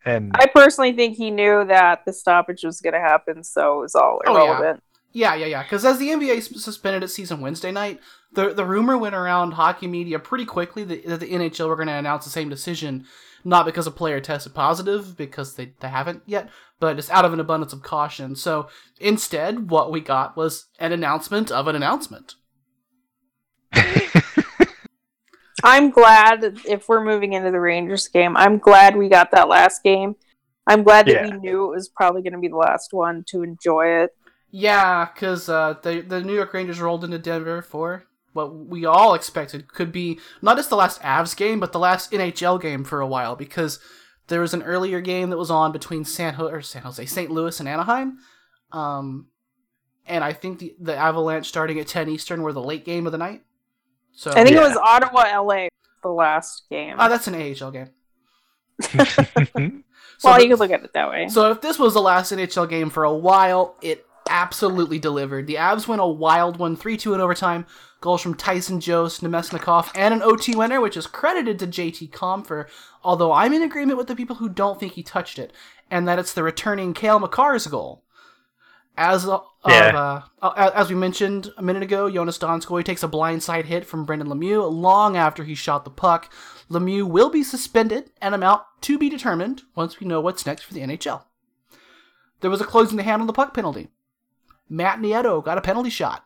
[0.06, 3.82] And I personally think he knew that the stoppage was going to happen, so it
[3.82, 4.78] was all Oh, yeah.
[5.22, 5.40] Irrelevant.
[5.42, 5.64] Yeah, yeah, yeah.
[5.64, 8.00] Because as the NBA suspended its season Wednesday night,
[8.34, 11.88] the the rumor went around hockey media pretty quickly that, that the NHL were going
[11.88, 13.06] to announce the same decision,
[13.44, 16.50] not because a player tested positive, because they, they haven't yet,
[16.80, 18.36] but just out of an abundance of caution.
[18.36, 18.68] So
[19.00, 22.36] instead, what we got was an announcement of an announcement.
[25.64, 29.82] I'm glad if we're moving into the Rangers game, I'm glad we got that last
[29.84, 30.16] game.
[30.68, 31.24] I'm glad that Yeah.
[31.32, 34.12] we knew it was probably going to be the last one to enjoy it.
[34.50, 39.14] Yeah, because uh, the the New York Rangers rolled into Denver for what we all
[39.14, 43.02] expected could be not just the last Avs game, but the last NHL game for
[43.02, 43.36] a while.
[43.36, 43.80] Because
[44.28, 47.30] there was an earlier game that was on between San Ho- or San Jose, St.
[47.32, 48.20] Louis, and Anaheim,
[48.72, 49.28] um,
[50.06, 53.12] and I think the the Avalanche starting at ten Eastern were the late game of
[53.12, 53.44] the night.
[54.14, 54.66] So I think Yeah.
[54.66, 55.68] it was Ottawa, LA,
[56.04, 56.96] the last game.
[56.98, 57.90] oh, that's an AHL game.
[60.20, 61.28] So well, the- you could look at it that way.
[61.28, 65.48] So if this was the last NHL game for a while, it absolutely delivered.
[65.48, 67.66] The Avs win a wild one, 3-2 in overtime.
[68.00, 72.68] Goals from Tyson Jost, Namestnikov, and an OT winner, which is credited to JT Compher,
[73.04, 75.52] although I'm in agreement with the people who don't think he touched it,
[75.90, 78.04] and that it's the returning Cale Makar's goal.
[78.96, 79.96] As uh, Yeah.
[79.96, 84.06] uh, uh, as we mentioned a minute ago, Jonas Donskoi takes a blindside hit from
[84.06, 86.32] Brendan Lemieux long after he shot the puck.
[86.70, 90.74] Lemieux will be suspended, and amount to be determined once we know what's next for
[90.74, 91.24] the NHL.
[92.42, 93.88] There was a closing the hand on the puck penalty.
[94.70, 96.26] Matt Nieto got a penalty shot.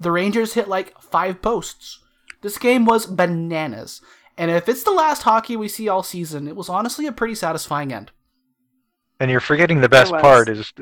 [0.00, 2.00] The Rangers hit like five posts.
[2.42, 4.00] This game was bananas.
[4.36, 7.34] And if it's the last hockey we see all season, it was honestly a pretty
[7.34, 8.10] satisfying end.
[9.18, 10.72] and you're forgetting the best part is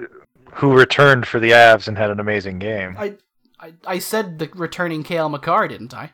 [0.54, 2.96] who returned for the Avs and had an amazing game.
[2.98, 3.14] I,
[3.60, 6.10] I, I said the returning Cale Makar, didn't I?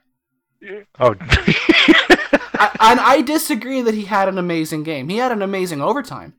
[0.99, 2.77] Oh, I?
[2.81, 5.09] And I disagree that he had an amazing game.
[5.09, 6.35] He had an amazing overtime.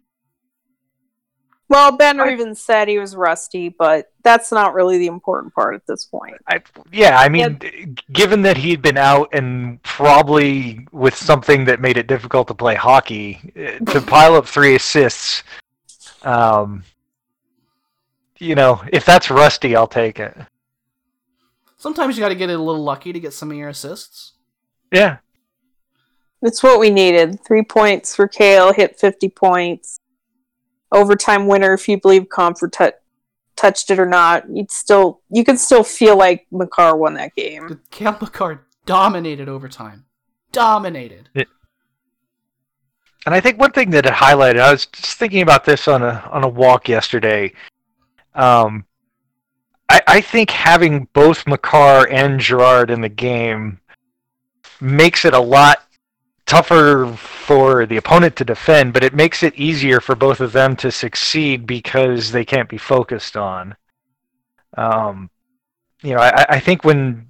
[1.71, 5.87] Well, Bednar even said he was rusty, but that's not really the important part at
[5.87, 6.35] this point.
[6.45, 11.79] I, yeah, I mean, g- given that he'd been out and probably with something that
[11.79, 15.43] made it difficult to play hockey, eh, to pile up three assists,
[16.23, 16.83] um,
[18.37, 20.35] you know, if that's rusty, I'll take it.
[21.77, 24.33] Sometimes you got to get a little lucky to get some of your assists.
[24.91, 25.19] Yeah,
[26.41, 27.39] It's what we needed.
[27.47, 30.00] Three points for Cale, hit 50 points.
[30.91, 32.91] Overtime winner, if you believe Compher tou
[33.55, 34.49] touched it or not.
[34.49, 37.67] You'd still, you could still feel like Makar won that game.
[37.67, 40.05] The Cale Makar dominated overtime.
[40.51, 41.29] Dominated.
[41.35, 41.45] and
[43.25, 46.27] I think one thing that it highlighted, I was just thinking about this on a
[46.31, 47.53] on a walk yesterday.
[48.33, 48.85] Um,
[49.89, 53.79] I, I think having both Makar and Girard in the game
[54.79, 55.83] makes it a lot
[56.51, 60.75] tougher for the opponent to defend, but it makes it easier for both of them
[60.75, 63.73] to succeed because they can't be focused on.
[64.75, 65.29] Um,
[66.03, 67.27] you know, I, I think when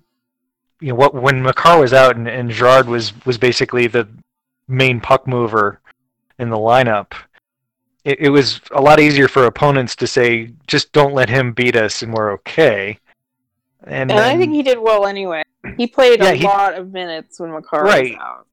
[0.79, 4.07] you know what when Makar was out and, and Girard was was basically the
[4.67, 5.79] main puck mover
[6.39, 7.11] in the lineup,
[8.03, 11.75] it, it was a lot easier for opponents to say, just don't let him beat
[11.75, 12.97] us and we're okay.
[13.83, 15.43] And, And I think he did well anyway.
[15.77, 18.11] He played Yeah, a he- lot of minutes when Makar Right.
[18.13, 18.47] was out.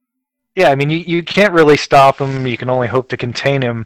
[0.55, 2.45] Yeah, I mean, you, you can't really stop him.
[2.45, 3.85] You can only hope to contain him.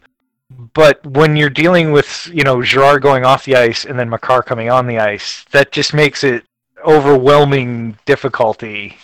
[0.73, 4.43] But when you're dealing with, you know, Girard going off the ice and then Makar
[4.43, 6.45] coming on the ice, that just makes it
[6.85, 8.97] overwhelming difficulty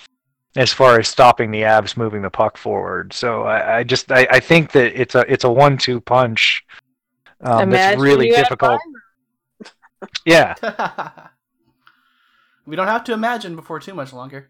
[0.55, 3.13] as far as stopping the Abs moving the puck forward.
[3.13, 6.65] So I, I just I, I think that it's a it's a one-two punch
[7.41, 8.79] um, that's really difficult.
[10.25, 10.55] Yeah,
[12.65, 14.49] we don't have to imagine before too much longer.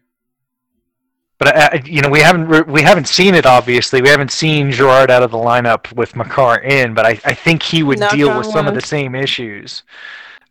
[1.40, 3.46] But I, I- you know, we haven't re- we haven't seen it.
[3.46, 6.94] Obviously, we haven't seen Girard out of the lineup with Makar in.
[6.94, 9.82] But I, I think he would Knock deal on with some of the same issues,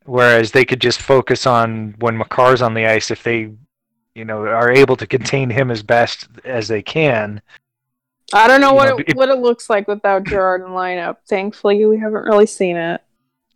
[0.06, 3.52] whereas they could just focus on when Makar's on the ice if they,
[4.16, 7.40] you know, are able to contain him as best as they can.
[8.34, 10.68] I don't know You what know, it, it- what it looks like without Girard in
[10.70, 11.18] lineup.
[11.28, 13.02] Thankfully, we haven't really seen it.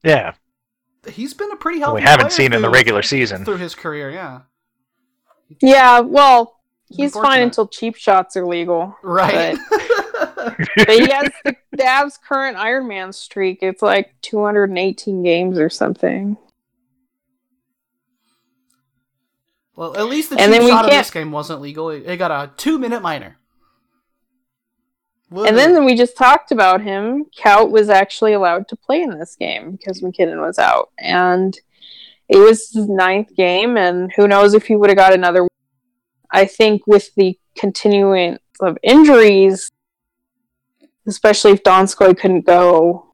[0.03, 0.33] Yeah,
[1.07, 2.01] He's been a pretty Well, healthy.
[2.03, 3.43] we haven't player seen in the regular season.
[3.43, 4.09] through his career.
[4.11, 4.41] Yeah,
[5.61, 6.59] Yeah, well,
[6.95, 8.95] he's fine until cheap shots are legal.
[9.03, 9.57] right.
[10.35, 10.57] But
[10.89, 13.59] he has the, the Avs' current Iron Man streak.
[13.61, 16.37] It's like 218 games or something.
[19.75, 21.89] well, at least the cheap shot of this game wasn't legal.
[21.89, 23.37] It, got a two-minute minor.
[25.31, 27.25] And then we just talked about him.
[27.35, 30.91] Kaut was actually allowed to play in this game because MacKinnon was out.
[30.99, 31.57] And
[32.29, 35.47] it was his ninth game, and who knows if he would have got another.
[36.33, 39.71] I think with the continuance of injuries,
[41.07, 43.13] especially if Donskoi couldn't go,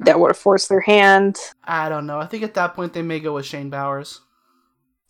[0.00, 1.36] that would have forced their hand.
[1.64, 2.18] I don't know.
[2.20, 4.20] I think at that point they may go with Shane Bowers,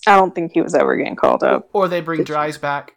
[0.06, 1.68] I don't think he was ever getting called up.
[1.72, 2.94] or they bring Dries back.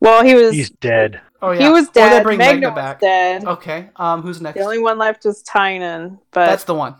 [0.00, 1.20] Well, he was he's dead.
[1.40, 2.22] Oh yeah, he was Or they dead.
[2.24, 3.00] bring Megna Megna was back.
[3.00, 3.44] dead.
[3.44, 3.90] Okay.
[3.96, 4.58] Um, who's next?
[4.58, 6.96] The only one left was Tynan, but That's the one.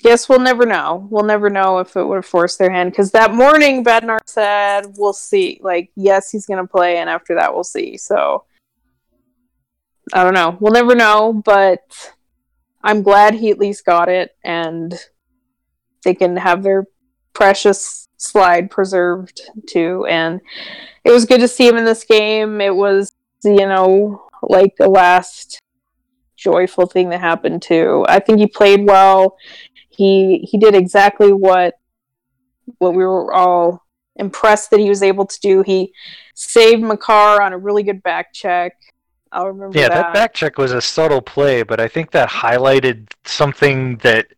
[0.00, 1.06] Guess we'll never know.
[1.10, 4.86] We'll never know if it would have forced their hand because that morning Bednar said
[4.96, 5.60] we'll see.
[5.62, 7.96] Like, yes, he's gonna play, and after that, we'll see.
[7.96, 8.44] So
[10.12, 10.56] I don't know.
[10.60, 11.80] We'll never know, but
[12.82, 14.94] I'm glad he at least got it, and
[16.04, 16.86] they can have their
[17.32, 20.06] precious slide preserved too.
[20.08, 20.40] And
[21.04, 22.60] it was good to see him in this game.
[22.60, 23.12] It was,
[23.44, 25.60] you know, like the last
[26.36, 28.04] joyful thing that happened too.
[28.08, 29.36] I think he played well.
[30.00, 31.74] He he did exactly what
[32.78, 33.84] what we were all
[34.16, 35.60] impressed that he was able to do.
[35.60, 35.92] He
[36.32, 38.78] saved Makar on a really good back check.
[39.30, 39.78] I'll remember that.
[39.78, 40.02] Yeah, that.
[40.04, 44.28] that back check was a subtle play, but I think that highlighted something that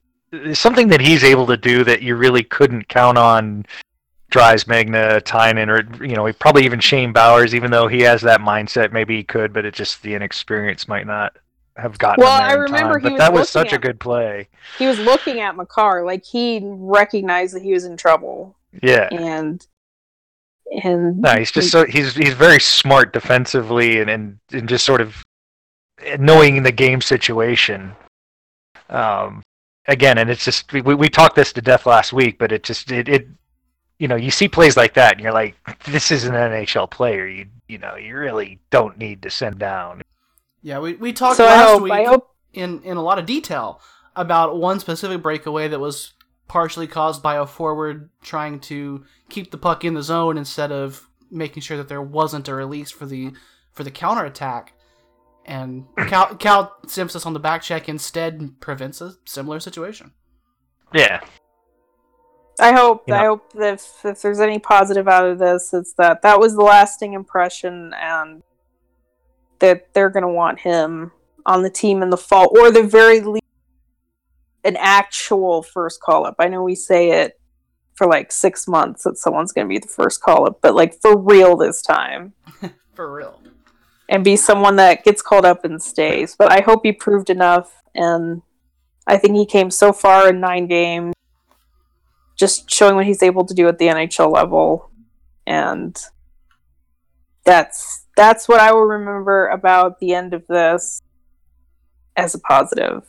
[0.52, 3.64] something that he's able to do that you really couldn't count on.
[4.30, 7.54] Dries Megna, Tynan, or you know, probably even Shane Bowers.
[7.54, 11.06] Even though he has that mindset, maybe he could, but it just the inexperience might
[11.06, 11.36] not
[11.76, 12.22] have gotten.
[12.22, 13.02] Well, I remember time.
[13.02, 14.48] he but was that was such a good play.
[14.78, 19.66] he was looking at Makar like he recognized that he was in trouble, Yeah, and
[20.82, 25.00] and no, he's just so he's he's very smart defensively and and, and just sort
[25.00, 25.22] of
[26.18, 27.94] knowing the game situation.
[28.88, 29.42] Um,
[29.86, 32.90] again, and it's just we we talked this to death last week, but it just
[32.90, 33.28] it, it
[33.98, 35.54] you know you see plays like that and you're like
[35.84, 40.01] this is an NHL player you you know you really don't need to send down.
[40.62, 43.18] Yeah, we, we talked so I last hope week I hope in in a lot
[43.18, 43.80] of detail
[44.14, 46.12] about one specific breakaway that was
[46.48, 51.08] partially caused by a forward trying to keep the puck in the zone instead of
[51.30, 53.32] making sure that there wasn't a release for the
[53.72, 54.74] for the counterattack.
[55.44, 60.12] And Cal, Cal simps on the back check instead prevents a similar situation.
[60.94, 61.20] Yeah.
[62.60, 66.22] I hope You I hope if, if there's any positive out of this, it's that
[66.22, 68.42] that was the lasting impression, and
[69.62, 71.12] that they're gonna want him
[71.46, 73.44] on the team in the fall, or the very least,
[74.64, 76.34] an actual first call up.
[76.38, 77.40] I know we say it
[77.94, 81.16] for like six months that someone's gonna be the first call up, but like for
[81.16, 82.32] real this time,
[82.94, 83.40] For real.
[84.08, 86.34] and be someone that gets called up and stays.
[86.36, 88.42] But I hope he proved enough, and
[89.06, 91.14] I think he came so far in nine games,
[92.36, 94.90] just showing what he's able to do at the NHL level,
[95.46, 95.96] and
[97.44, 101.02] that's that's what I will remember about the end of this
[102.16, 103.04] as a positive.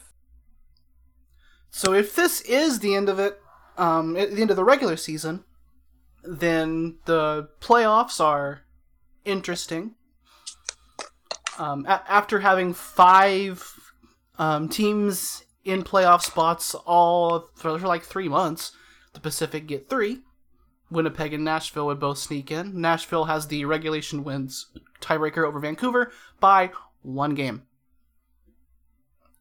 [1.72, 3.42] So if this is the end of it,
[3.78, 5.44] um, at the end of the regular season,
[6.24, 8.62] then the playoffs are
[9.26, 9.96] interesting.
[11.58, 13.92] Um, a- after having five
[14.38, 18.72] um, teams in playoff spots all for, for like three months,
[19.14, 20.22] the Pacific get three.
[20.94, 22.80] Winnipeg and Nashville would both sneak in.
[22.80, 24.68] Nashville has the regulation wins
[25.02, 26.72] tiebreaker over Vancouver by
[27.02, 27.64] one game.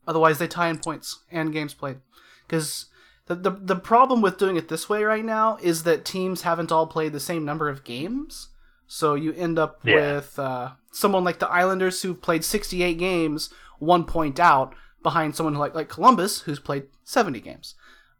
[0.06, 1.98] Otherwise, they tie in points and games played.
[2.46, 2.86] Because
[3.26, 6.72] the, the the problem with doing it this way right now is that teams haven't
[6.72, 8.48] all played the same number of games.
[8.88, 10.14] So you end up Yeah.
[10.16, 13.48] with uh, someone like the Islanders who've played 68 games,
[13.78, 17.74] one point out behind someone like like Columbus who's played 70 games.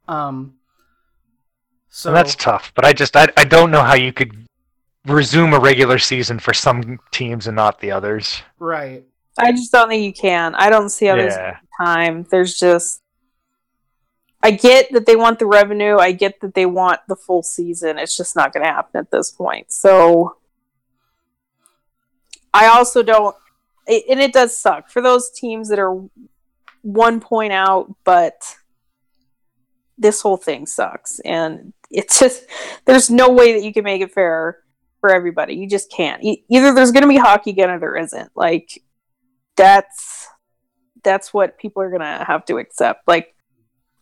[0.08, 0.54] Um,
[1.94, 4.46] so And that's tough, but I just I, I don't know how you could
[5.06, 8.42] resume a regular season for some teams and not the others.
[8.58, 9.04] right.
[9.38, 10.54] I just don't think you can.
[10.56, 11.56] I don't see how there's Yeah.
[11.82, 12.26] time.
[12.30, 13.00] There's just.
[14.42, 15.96] I get that they want the revenue.
[15.96, 17.98] I get that they want the full season.
[17.98, 19.72] It's just not going to happen at this point.
[19.72, 20.36] So.
[22.54, 23.34] I also don't.
[23.86, 25.96] it- And it does suck for those teams that are
[26.82, 28.34] one point out, but
[29.98, 31.20] this whole thing sucks.
[31.20, 32.44] And it's just.
[32.84, 34.58] There's no way that you can make it fair
[35.00, 35.54] for everybody.
[35.54, 36.22] You just can't.
[36.22, 38.30] E- either there's going to be hockey again or there isn't.
[38.34, 38.82] Like,
[39.56, 40.28] that's
[41.02, 43.06] that's what people are gonna have to accept.
[43.06, 43.34] Like,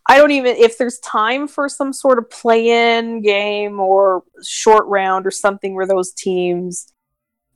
[0.07, 5.25] I don't even if there's time for some sort of play-in game or short round
[5.25, 6.93] or something where those teams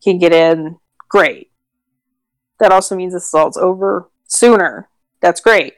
[0.03, 0.77] can get in.
[1.09, 1.51] Great.
[2.59, 4.89] That also means this is over sooner.
[5.21, 5.73] That's great.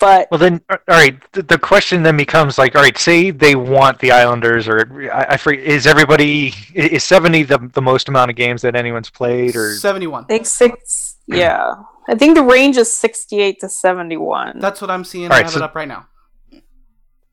[0.00, 1.16] But Well, then, all right.
[1.32, 5.34] The, the question then becomes like, all right, say they want the Islanders, or I,
[5.34, 9.54] I forget, is everybody is seventy the the most amount of games that anyone's played,
[9.54, 10.24] or 71.
[10.24, 11.16] I think six.
[11.28, 11.74] Yeah,
[12.08, 14.58] I think the range is sixty-eight to seventy-one.
[14.58, 15.26] That's what I'm seeing.
[15.26, 16.06] I Alright, have so- it up right now.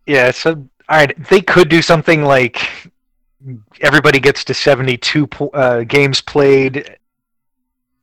[0.05, 0.29] yeah?
[0.31, 0.51] So,
[0.87, 2.91] all right, they could do something like
[3.81, 6.97] everybody gets to seventy-two uh, games played.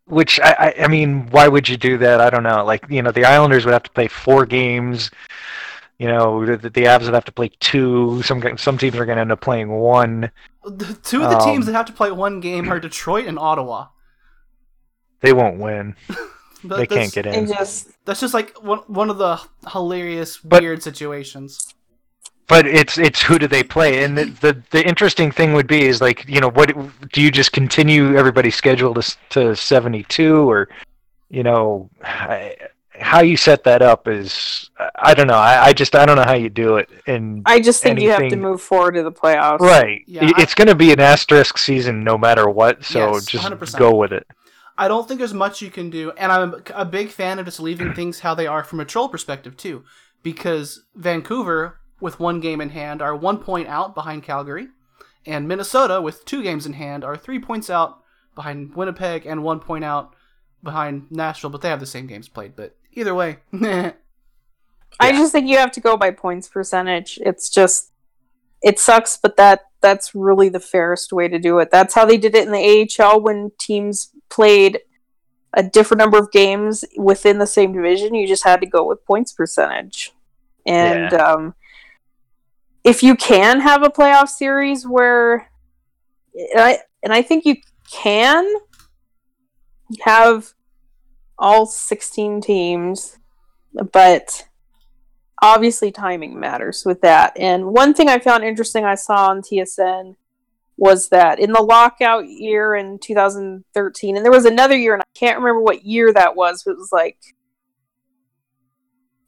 [0.06, 2.20] Which I, I, I mean, why would you do that?
[2.20, 2.64] I don't know.
[2.64, 5.10] Like, you know, the Islanders would have to play four games.
[5.98, 8.20] You know, the, the Avs would have to play two.
[8.22, 10.30] Some some teams are going to end up playing one.
[10.64, 13.38] The two of the teams Um, that have to play one game are Detroit and
[13.38, 13.86] Ottawa.
[15.20, 15.96] They won't win.
[16.64, 17.48] But They can't get in.
[17.48, 19.40] just That's just like one one of the
[19.72, 21.74] hilarious But- weird situations.
[22.48, 24.04] But it's it's who do they play?
[24.04, 26.74] And the, the the interesting thing would be is like you know what
[27.12, 30.68] do you just continue everybody's schedule to to seventy two or
[31.30, 32.56] you know I-
[33.00, 36.24] how you set that up is I don't know I, I just I don't know
[36.24, 39.10] how you do it and I just think you have to move forward to the
[39.10, 39.58] playoffs.
[39.60, 43.14] right Yeah, It- I- it's going to be an asterisk season no matter what so
[43.14, 43.78] Yes, just 100%.
[43.78, 44.26] go with it
[44.76, 47.60] I don't think there's much you can do, and I'm a big fan of just
[47.60, 49.84] leaving things how they are from a troll perspective too,
[50.22, 54.68] because Vancouver with one game in hand are one point out behind Calgary,
[55.24, 58.00] and Minnesota with two games in hand are three points out
[58.34, 60.14] behind Winnipeg and one point out
[60.62, 62.56] behind Nashville, but they have the same games played.
[62.56, 67.18] But either way, I just think you have to go by points percentage.
[67.22, 67.92] It's just
[68.62, 71.70] it sucks, but that that's really the fairest way to do it.
[71.70, 74.80] That's how they did it in the AHL when teams played
[75.54, 78.14] a different number of games within the same division.
[78.14, 80.12] You just had to go with points percentage.
[80.64, 81.54] And um,
[82.84, 85.50] if you can have a playoff series where
[86.34, 87.56] and I and I think you
[87.90, 88.48] can
[90.04, 90.52] have
[91.38, 93.18] all 16 teams,
[93.92, 94.46] but
[95.42, 97.36] obviously timing matters with that.
[97.36, 100.16] And one thing I found interesting I saw on TSN
[100.78, 105.18] was that in the lockout year in 2013, and there was another year, and I
[105.18, 107.18] can't remember what year that was, but it was like,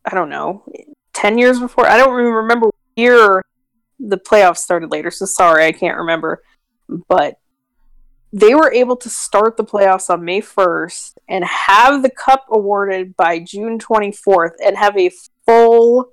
[0.05, 0.65] I don't know,
[1.13, 1.87] 10 years before.
[1.87, 3.45] I don't remember year
[3.99, 6.43] the playoffs started later, so sorry, I can't remember.
[7.09, 7.39] But
[8.33, 13.17] they were able to start the playoffs on May 1st and have the cup awarded
[13.17, 15.11] by June 24th and have a
[15.47, 16.11] full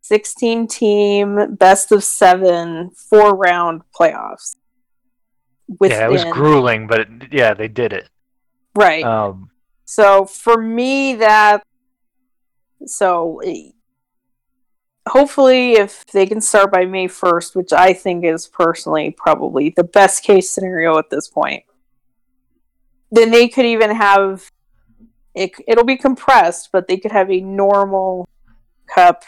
[0.00, 4.56] 16 team best of 7 four round playoffs.
[5.80, 8.08] Yeah, it was grueling, but it, yeah, they did it.
[8.74, 9.04] Right.
[9.04, 9.50] Um,
[9.84, 11.62] so for me that
[12.86, 13.40] so
[15.10, 19.84] hopefully if they can start by May 1st, which I think is personally probably the
[19.84, 21.64] best case scenario at this point,
[23.10, 24.50] then they could even have
[25.34, 28.28] it it'll be compressed, but they could have a normal
[28.92, 29.24] cup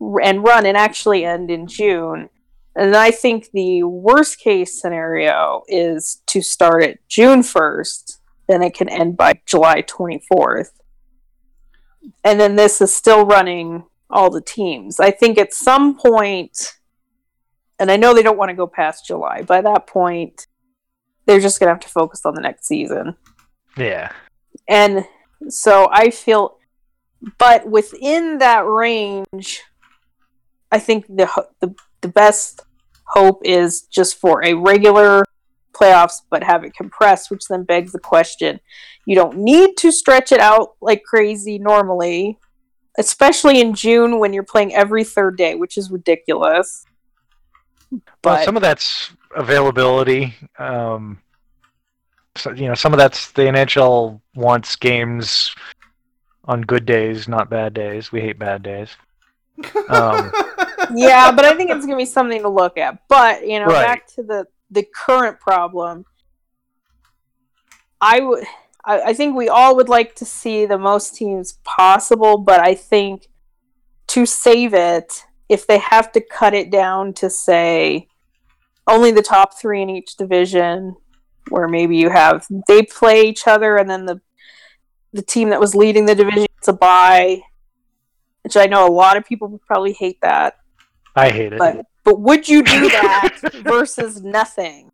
[0.00, 2.28] and run and actually end in June.
[2.74, 8.74] And I think the worst case scenario is to start at June 1st, then it
[8.74, 10.70] can end by July 24th.
[12.24, 15.00] And then this is still running all the teams.
[15.00, 16.74] I think at some point,
[17.78, 20.46] and I know they don't want to go past July, by that point,
[21.26, 23.14] they're just going to have to focus on the next season.
[23.76, 24.12] Yeah.
[24.68, 25.04] And
[25.48, 26.58] so I feel,
[27.38, 29.62] but within that range,
[30.70, 31.28] I think the,
[31.60, 32.62] the, the best
[33.06, 35.24] hope is just for a regular
[35.72, 38.60] playoffs, but have it compressed, which then begs the question
[39.06, 42.38] you don't need to stretch it out like crazy normally
[42.98, 46.84] especially in June when you're playing every third day, which is ridiculous.
[47.90, 50.34] But well, some of that's availability.
[50.58, 51.20] Um,
[52.36, 55.54] so, you know, some of that's the NHL wants games
[56.44, 58.10] on good days, not bad days.
[58.10, 58.90] We hate bad days.
[59.88, 60.32] Um,
[60.94, 62.98] yeah, but I think it's gonna be something to look at.
[63.08, 63.86] But you know, right.
[63.86, 66.04] back to the the current problem.
[68.00, 68.44] I would
[68.84, 72.74] I, I think we all would like to see the most teams possible, but I
[72.74, 73.28] think
[74.08, 78.08] to save it, if they have to cut it down to say
[78.86, 80.96] only the top three in each division,
[81.48, 84.20] where maybe you have they play each other and then the
[85.12, 87.42] the team that was leading the division gets a bye,
[88.42, 90.58] which I know a lot of people would probably hate that.
[91.14, 91.58] I hate it.
[91.58, 94.90] But, but would you do that versus nothing?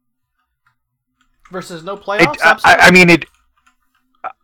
[1.53, 2.35] Versus no playoffs?
[2.35, 3.25] It, I, I, mean, it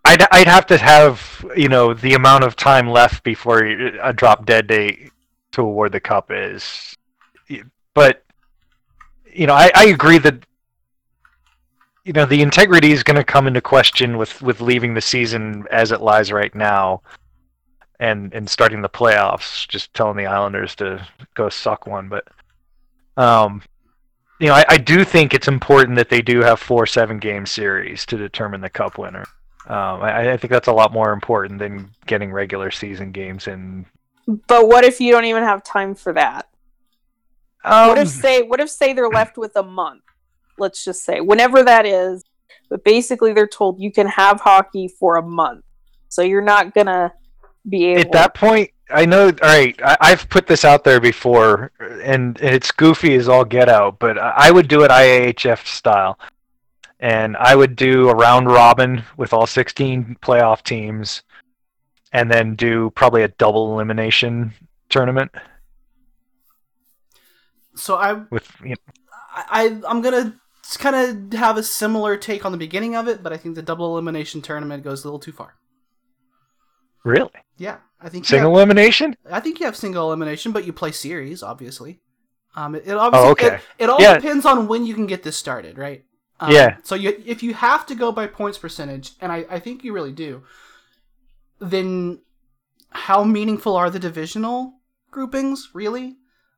[0.05, 4.44] I'd I'd have to have you know the amount of time left before a drop
[4.44, 5.11] dead date
[5.52, 6.96] to award the cup is,
[7.94, 8.22] but
[9.32, 10.44] you know I, I agree that
[12.05, 15.64] you know the integrity is going to come into question with with leaving the season
[15.70, 17.00] as it lies right now,
[17.98, 19.66] and and starting the playoffs.
[19.68, 22.28] Just telling the Islanders to go suck one, but
[23.16, 23.62] um,
[24.38, 27.46] you know I, I do think it's important that they do have four seven game
[27.46, 29.24] series to determine the cup winner.
[29.67, 33.87] Um, I, I, think that's a lot more important than getting regular season games in.
[34.27, 36.49] But what if you don't even have time for that?
[37.65, 40.03] Um, what if say what if say they're left with a month?
[40.59, 42.23] Let's just say whenever that is,
[42.69, 45.65] but basically they're told you can have hockey for a month,
[46.11, 47.15] so you're not gonna
[47.67, 48.01] be able.
[48.03, 49.29] At that point, I know.
[49.29, 53.47] All right, I, have put this out there before, and, and it's goofy as all
[53.47, 56.19] get out, but I would do it IIHF style
[57.05, 61.22] and I would do a round robin with all 16 playoff teams,
[62.14, 64.55] and then do probably a double elimination
[64.88, 65.30] tournament.
[67.76, 68.94] So I with you know,
[69.34, 70.34] I I'm gonna
[70.78, 73.62] kind of have a similar take on the beginning of it, but I think the
[73.62, 75.57] double elimination tournament goes a little too far.
[77.05, 77.28] Really?
[77.59, 79.14] Yeah, I think single have, elimination.
[79.30, 82.00] I think you have single elimination, but you play series, obviously.
[82.57, 83.46] Um, it, it obviously oh, okay.
[83.57, 84.14] it, it all yeah.
[84.14, 86.02] depends on when you can get this started, right?
[86.41, 86.76] Um, yeah.
[86.82, 89.93] So you, if you have to go by points percentage, and I, I think you
[89.93, 90.43] really do,
[91.61, 92.20] then
[92.91, 94.74] how meaningful are the divisional
[95.11, 96.16] groupings really?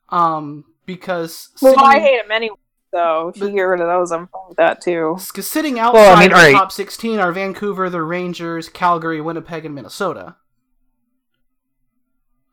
[0.08, 2.56] Um, because well, sitting, I hate them anyway.
[2.92, 5.16] So if you get rid of those, I'm fine with that too.
[5.26, 6.52] Because sitting outside well, I mean, the right.
[6.52, 10.36] top 16 are Vancouver, the Rangers, Calgary, Winnipeg, and Minnesota.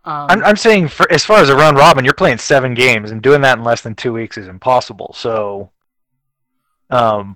[0.06, 3.12] Um, I'm, I'm saying, for, as far as a round robin, you're playing seven games,
[3.12, 5.14] and doing that in less than two weeks is impossible.
[5.18, 5.72] So
[6.94, 7.36] um,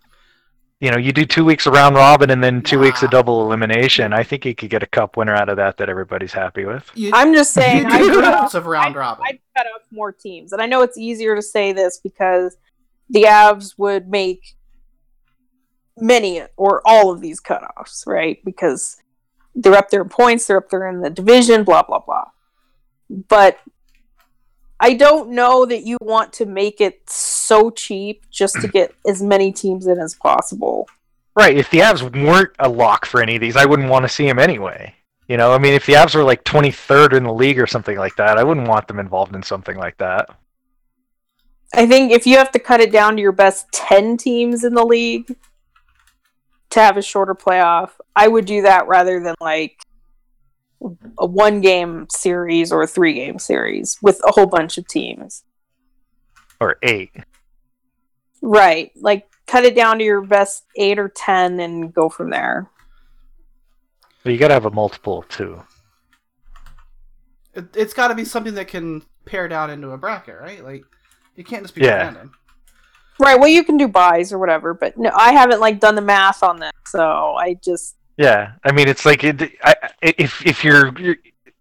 [0.80, 3.42] you know, you do two weeks of round robin and then two weeks of double
[3.42, 4.14] elimination.
[4.14, 6.90] I think you could get a cup winner out of that that everybody's happy with.
[6.94, 9.26] You, I'm just saying, I do rounds of round robin.
[9.28, 12.58] I'd cut off more teams, and I know it's easier to say this because
[13.10, 14.56] the Avs would make
[15.98, 18.38] many or all of these cutoffs, right?
[18.46, 19.02] Because
[19.56, 22.26] they're up there in points, they're up there in the division, blah blah blah.
[23.10, 23.58] But
[24.80, 29.22] I don't know that you want to make it so cheap just to get as
[29.22, 30.88] many teams in as possible.
[31.36, 31.58] Right.
[31.58, 34.26] If the Avs weren't a lock for any of these, I wouldn't want to see
[34.26, 34.94] them anyway.
[35.28, 37.98] You know, I mean, if the Avs were like 23rd in the league or something
[37.98, 40.30] like that, I wouldn't want them involved in something like that.
[41.74, 44.74] I think if you have to cut it down to your best 10 teams in
[44.74, 45.36] the league
[46.70, 49.84] to have a shorter playoff, I would do that rather than like
[51.18, 55.44] a one game series or a three game series with a whole bunch of teams.
[56.60, 57.12] Or eight.
[58.42, 58.92] Right.
[58.96, 62.70] Like cut it down to your best 8 or 10 and go from there.
[64.24, 65.62] But you got to have a multiple too.
[67.54, 70.64] It, it's got to be something that can pare down into a bracket, right?
[70.64, 70.84] Like
[71.36, 72.04] you can't just be Yeah.
[72.04, 72.34] random.
[73.20, 73.40] Right.
[73.40, 76.44] Well, you can do buys or whatever, but no, I haven't like done the math
[76.44, 80.98] on that so I just Yeah, I mean it's like it, I, if if you're,
[81.00, 81.18] you're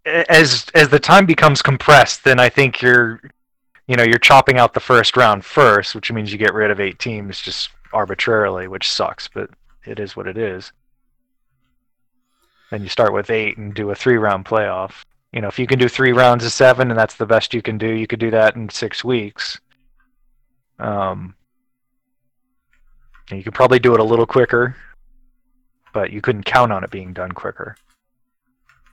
[0.07, 3.21] as as the time becomes compressed, then I think you're
[3.87, 6.81] you know you're chopping out the first round first, which means you get rid of
[6.81, 9.51] eight teams just arbitrarily, which sucks, but
[9.85, 10.73] it is what it is.
[12.71, 15.03] Then you start with eight and do a three round playoff.
[15.33, 17.63] You know, if you can do three rounds of seven and that's the best you
[17.63, 19.61] can do, you could do that in six weeks.
[20.79, 21.35] Um,
[23.31, 24.77] and you could probably do it a little quicker,
[25.97, 27.75] but you couldn't count on it being done quicker.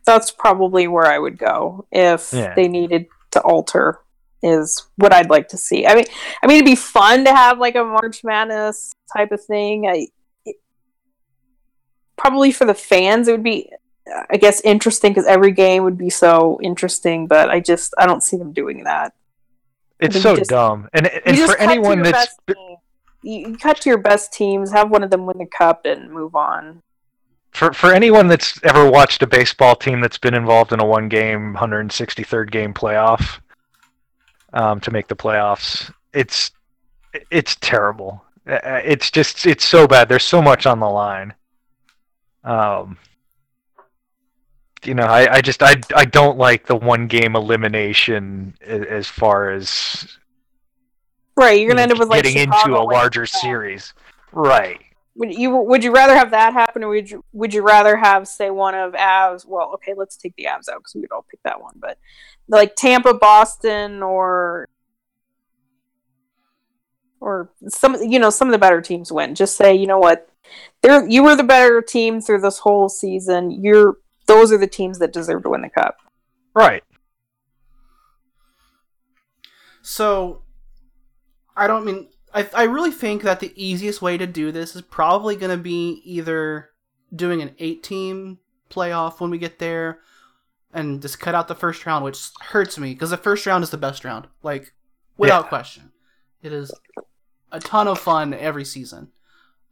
[0.05, 2.53] that's probably where I would go if Yeah.
[2.55, 3.99] they needed to alter
[4.41, 5.85] is what I'd like to see.
[5.87, 6.05] I mean,
[6.41, 9.85] I mean it'd be fun to have like a March Madness type of thing.
[9.87, 10.07] I
[10.45, 10.55] it,
[12.17, 13.69] probably for the fans it would be
[14.29, 18.23] I guess interesting because every game would be so interesting, but I just I don't
[18.23, 19.13] see them doing that.
[19.99, 22.75] It's so just- dumb, and and for anyone that's best team.
[23.21, 26.11] you, you cut to your best teams, have one of them win the cup, and
[26.11, 26.81] move on.
[27.53, 31.07] For for anyone that's ever watched a baseball team that's been involved in a one
[31.07, 33.39] game 163rd game playoff
[34.53, 36.51] um, to make the playoffs it's
[37.29, 38.23] it's terrible.
[38.47, 40.09] Uh, it's just it's so bad.
[40.09, 41.33] There's so much on the line.
[42.43, 42.97] Um
[44.85, 49.51] you know i, I just I, I don't like the one game elimination as far
[49.51, 50.17] as
[51.37, 53.93] Right, you're gonna end up with like getting Chicago into a larger series.
[54.33, 54.81] Right
[55.16, 58.28] Would you would you rather have that happen, or would you would you rather have
[58.28, 59.45] say one of Avs?
[59.45, 61.99] Well, okay, let's take the Avs out because we could all pick that one, but
[62.47, 64.68] like Tampa, Boston, or
[67.22, 69.36] or some you know some of the better teams win.
[69.36, 70.30] Just say you know what,
[70.82, 73.51] they're you were the better team through this whole season.
[73.51, 75.97] You're those are the teams that deserve to win the cup.
[76.55, 76.84] right
[79.84, 80.41] So,
[81.57, 82.07] I don't mean.
[82.34, 85.61] I, I really think that the easiest way to do this is probably going to
[85.61, 86.69] be either
[87.15, 89.99] doing an eight team playoff when we get there
[90.73, 93.69] and just cut out the first round, which hurts me because the first round is
[93.69, 94.27] the best round.
[94.41, 94.73] Like,
[95.17, 95.49] without Yeah.
[95.49, 95.91] question.
[96.41, 96.71] It is
[97.51, 99.11] a ton of fun every season.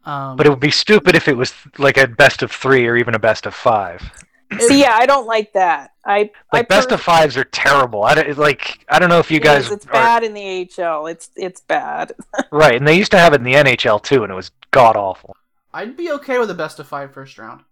[0.05, 2.95] Um, But it would be stupid if it was like a best of three or
[2.95, 4.11] even a best of five.
[4.59, 5.91] See, yeah, I don't like that.
[6.05, 8.03] I I Like best per- of fives are terrible.
[8.03, 10.33] I don't like I don't know if you it guys is, it's are bad in
[10.33, 11.07] the AHL.
[11.07, 12.13] It's it's bad.
[12.51, 14.95] right, and they used to have it in the NHL too, and it was god
[14.95, 15.35] awful.
[15.73, 17.63] I'd be okay with a best of five first round.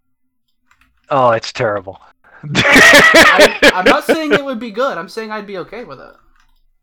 [1.09, 1.99] Oh, it's terrible.
[2.43, 4.97] I, I'm not saying it would be good.
[4.97, 6.15] I'm saying I'd be okay with it.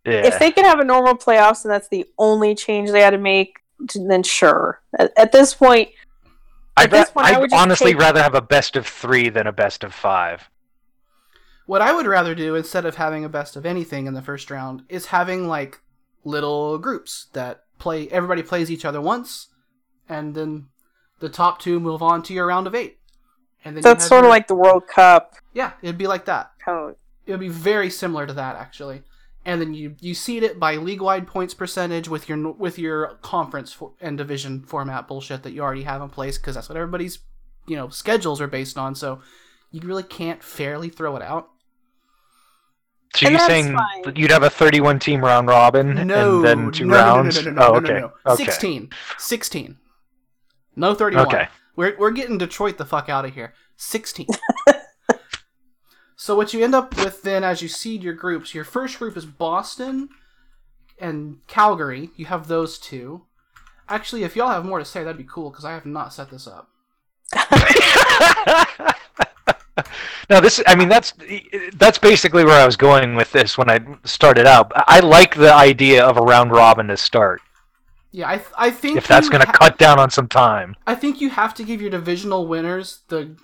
[0.04, 0.26] yeah.
[0.26, 3.18] if they can have a normal playoffs and that's the only change they had to
[3.18, 3.60] make,
[3.94, 4.82] then sure.
[4.98, 5.90] At, at this point,
[6.76, 9.52] I'd, ra- point, I I'd honestly take- rather have a best of three than a
[9.52, 10.50] best of five.
[11.66, 14.50] What I would rather do instead of having a best of anything in the first
[14.50, 15.80] round is having like
[16.24, 18.08] little groups that play.
[18.08, 19.48] Everybody plays each other once,
[20.08, 20.68] and then
[21.18, 22.98] the top two move on to your round of eight.
[23.64, 25.34] And then you that's have sort of your- like the World Cup.
[25.54, 26.52] yeah, it'd be like that.
[26.64, 26.96] code.
[27.26, 29.02] It would be very similar to that actually.
[29.46, 33.14] And then you you seed it by league wide points percentage with your with your
[33.22, 36.76] conference for, and division format bullshit that you already have in place because that's what
[36.76, 37.20] everybody's
[37.66, 38.94] you know schedules are based on.
[38.94, 39.20] So
[39.70, 41.48] you really can't fairly throw it out.
[43.14, 44.16] So And you're saying fine.
[44.16, 47.16] you'd have a 31 team round robin No, and then two no, no, no, no,
[47.22, 47.44] rounds?
[47.44, 48.00] No, no, no, oh, no, okay.
[48.00, 48.32] no, no.
[48.32, 48.44] Okay.
[48.44, 48.90] 16.
[49.18, 49.78] 16.
[50.76, 51.26] No 31.
[51.26, 51.48] Okay.
[51.76, 53.54] We're, we're getting Detroit the fuck out of here.
[53.76, 54.26] 16.
[56.16, 59.16] so what you end up with then as you seed your groups, your first group
[59.16, 60.08] is Boston
[60.98, 62.10] and Calgary.
[62.16, 63.22] You have those two.
[63.88, 66.30] Actually, if y'all have more to say, that'd be cool because I have not set
[66.30, 66.70] this up.
[70.30, 70.62] no, this.
[70.66, 71.12] I mean, that's
[71.74, 74.72] that's basically where I was going with this when I started out.
[74.74, 77.42] I like the idea of a round robin to start,
[78.10, 80.76] Yeah, I, I think if that's going to ha- cut down on some time.
[80.86, 83.36] I think you have to give your divisional winners the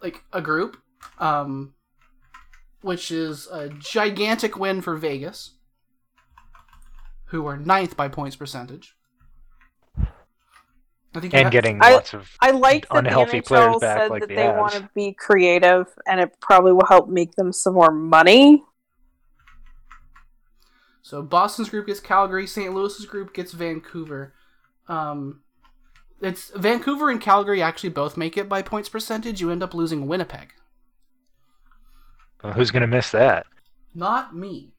[0.00, 0.78] like a group,
[1.18, 1.74] um,
[2.80, 5.52] which is a gigantic win for Vegas,
[7.26, 8.94] who are ninth by points percentage.
[11.14, 14.10] I think And getting I- lots of I like Unhealthy the players NHL back said
[14.10, 14.58] like that the they Avs.
[14.58, 18.62] want to be creative, and it probably will help make them some more money.
[21.02, 22.72] So Boston's group gets Calgary, St.
[22.74, 24.34] Louis's group gets Vancouver.
[24.88, 25.40] Um,
[26.20, 29.40] it's Vancouver and Calgary actually both make it by points percentage.
[29.40, 30.52] You end up losing Winnipeg.
[32.42, 33.46] Well, who's going to miss that?
[33.94, 34.72] Not me.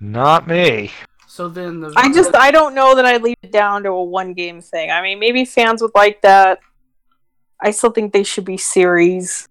[0.00, 0.90] Not me.
[1.26, 4.04] So then the I just I don't know that I'd leave it down to a
[4.04, 4.90] one game thing.
[4.90, 6.60] I mean, maybe fans would like that.
[7.60, 9.48] I still think they should be series,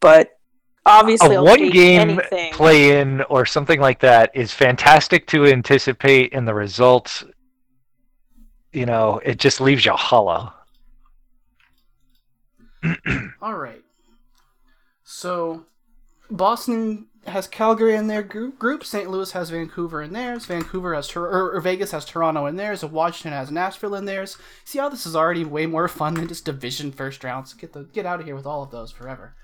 [0.00, 0.38] but
[0.84, 2.52] obviously a I'll one game anything.
[2.52, 7.24] play in or something like that is fantastic to anticipate, and the results,
[8.72, 10.52] you know, it just leaves you hollow.
[13.40, 13.82] All right.
[15.04, 15.64] So
[16.36, 18.58] Boston has Calgary in their group.
[18.58, 18.84] Group.
[18.84, 19.08] St.
[19.10, 20.44] Louis has Vancouver in theirs.
[20.46, 22.84] Vancouver has Tor- or, or Vegas has Toronto in theirs.
[22.84, 24.36] Washington has Nashville in theirs.
[24.64, 27.54] See how this is already way more fun than just division first rounds.
[27.54, 29.34] Get the get out of here with all of those forever.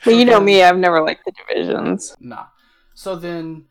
[0.07, 2.17] well, you know me, I've never liked the divisions.
[2.21, 2.47] Nah.
[2.95, 3.67] So then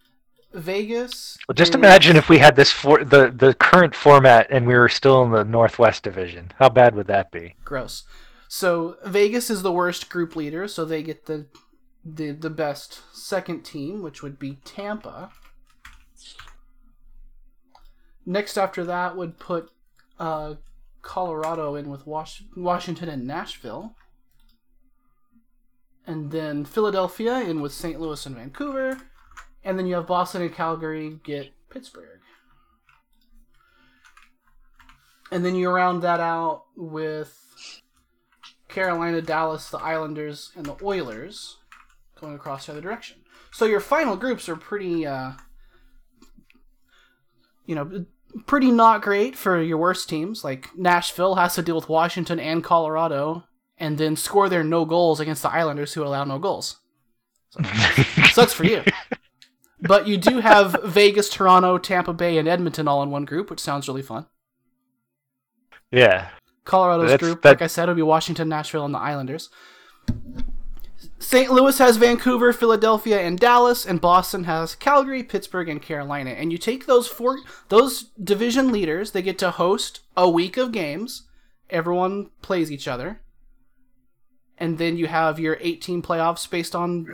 [0.54, 1.38] Vegas.
[1.48, 4.76] Well, just is- imagine if we had this for the the current format and we
[4.76, 6.52] were still in the Northwest Division.
[6.60, 7.56] How bad would that be?
[7.64, 8.04] Gross.
[8.58, 11.48] So Vegas is the worst group leader, so they get the
[12.06, 15.30] the the best second team, which would be Tampa.
[18.26, 19.72] Next after that would put
[20.20, 20.54] uh,
[21.02, 23.94] Colorado in with Was- Washington and Nashville.
[26.08, 28.00] And then Philadelphia in with St.
[28.00, 29.02] Louis and Vancouver.
[29.66, 32.22] And then you have Boston and Calgary get Pittsburgh.
[35.30, 37.45] And then you round that out with
[38.76, 41.58] Carolina, Dallas, the Islanders, and the Oilers
[42.20, 43.18] going across the other direction.
[43.52, 45.32] So your final groups are pretty, uh,
[47.66, 48.06] you know,
[48.46, 50.44] pretty not great for your worst teams.
[50.44, 53.46] Like Nashville has to deal with Washington and Colorado,
[53.78, 56.82] and then score their no goals against the Islanders, who allow no goals.
[58.34, 58.84] Sucks for you.
[59.80, 63.62] But you do have Vegas, Toronto, Tampa Bay, and Edmonton all in one group, which
[63.62, 64.26] sounds really fun.
[65.92, 66.30] Yeah.
[66.66, 69.50] Colorado's That's- group, that- like I said, will be Washington, Nashville, and the Islanders.
[71.20, 71.52] St.
[71.52, 76.32] Louis has Vancouver, Philadelphia, and Dallas, and Boston has Calgary, Pittsburgh, and Carolina.
[76.32, 77.40] And you take those four,
[77.70, 81.24] those division leaders, they get to host a week of games.
[81.70, 83.22] Everyone plays each other,
[84.58, 87.08] and then you have your 18 playoffs based on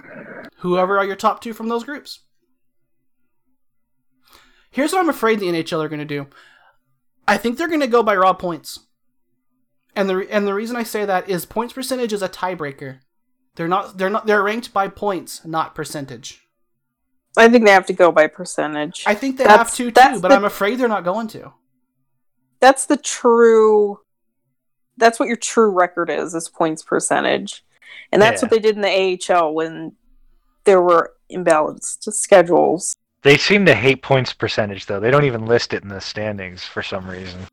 [0.58, 2.22] whoever are your top two from those groups.
[4.72, 6.28] Here's what I'm afraid the NHL are going to do.
[7.28, 8.80] I think they're going to go by raw points.
[9.96, 13.00] And the and the reason I say that is points percentage is a tiebreaker.
[13.56, 16.48] They're not they're not they're ranked by points, not percentage.
[17.38, 19.04] I think they have to go by percentage.
[19.06, 21.54] I think they That's- have to too, but the- I'm afraid they're not going to.
[22.60, 24.00] that's the true
[24.98, 27.66] that's what your true record is is points percentage
[28.12, 28.46] and that's Yeah.
[28.46, 29.94] what they did in the ahl when
[30.66, 35.00] there were imbalanced schedules They seem to hate points percentage though.
[35.00, 37.48] They don't even list it in the standings for some reason.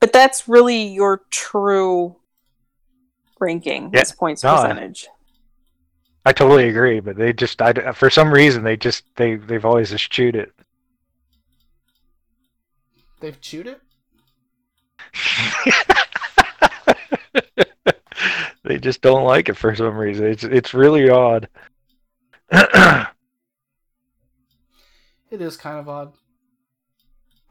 [0.00, 2.16] But that's really your true
[3.40, 4.00] ranking Yeah.
[4.02, 5.08] is points No, percentage
[6.26, 9.64] I totally agree, but they just I, uh, for some reason they just they they've
[9.64, 10.52] always eschewed it.
[13.20, 13.80] They've chewed it.
[18.64, 20.26] they just don't like it for some reason.
[20.26, 21.48] It's it's really odd.
[25.30, 26.12] It is kind of odd.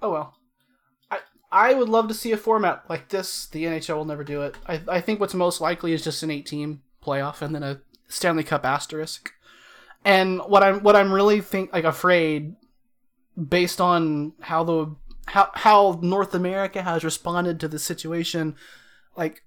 [0.01, 0.36] Oh well.
[1.51, 3.47] I I would love to see a format like this.
[3.47, 4.55] The NHL will never do it.
[4.67, 7.81] I I think what's most likely is just an eight team playoff and then a
[8.07, 9.33] Stanley Cup asterisk.
[10.05, 12.55] And what I'm what I'm really think like afraid
[13.37, 14.95] based on how the
[15.27, 18.55] how how North America has responded to the situation,
[19.15, 19.43] like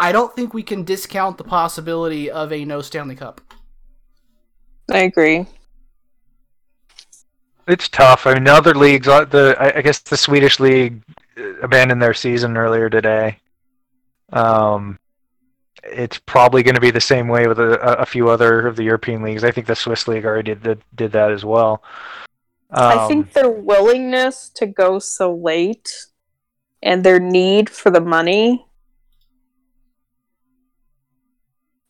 [0.00, 3.40] I don't think we can discount the possibility of a no Stanley Cup.
[4.90, 5.46] i agree
[7.68, 8.26] It's tough.
[8.26, 11.02] I mean, other leagues, uh, the I I guess the Swedish league
[11.62, 13.38] abandoned their season earlier today.
[14.32, 14.98] Um,
[15.84, 18.84] it's probably going to be the same way with a, a few other of the
[18.84, 19.44] European leagues.
[19.44, 21.82] I think the Swiss league already did did that as well.
[22.70, 26.06] i Um, think their willingness to go so late
[26.82, 28.66] and their need for the money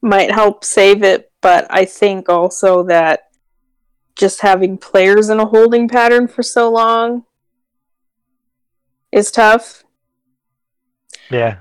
[0.01, 3.30] might help save it but i think also that
[4.16, 7.24] just having players in a holding pattern for so long
[9.12, 9.84] is tough
[11.30, 11.58] yeah,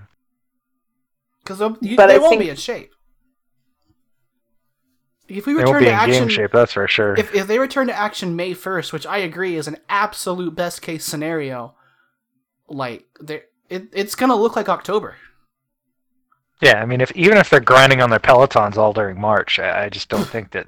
[1.43, 2.91] Because they I won't think- be in shape.
[5.28, 6.52] If we they won't return be to in action, game shape.
[6.52, 7.16] That's for sure.
[7.16, 10.82] if if they return to action May first, which I agree is an absolute best
[10.82, 11.74] case scenario,
[12.68, 13.49] like it,
[13.93, 15.16] it's gonna look like October.
[16.62, 19.86] Yeah, I mean, if even if they're grinding on their pelotons all during March, I,
[19.86, 20.68] I just don't think that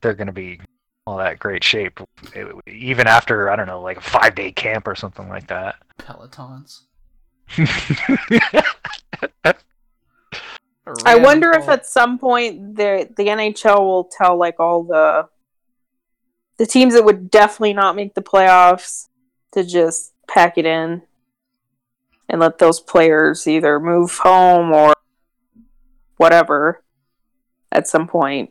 [0.00, 0.60] they're going to be
[1.08, 2.00] all that great shape,
[2.34, 5.76] it- even after I don't know, like a five day camp or something like that.
[5.98, 6.82] Pelotons.
[11.04, 15.28] I wonder if at some point the the NHL will tell like all the
[16.58, 19.08] the teams that would definitely not make the playoffs
[19.52, 21.02] to just pack it in
[22.28, 24.92] and let those players either move home or
[26.16, 26.82] whatever
[27.72, 28.50] at some point.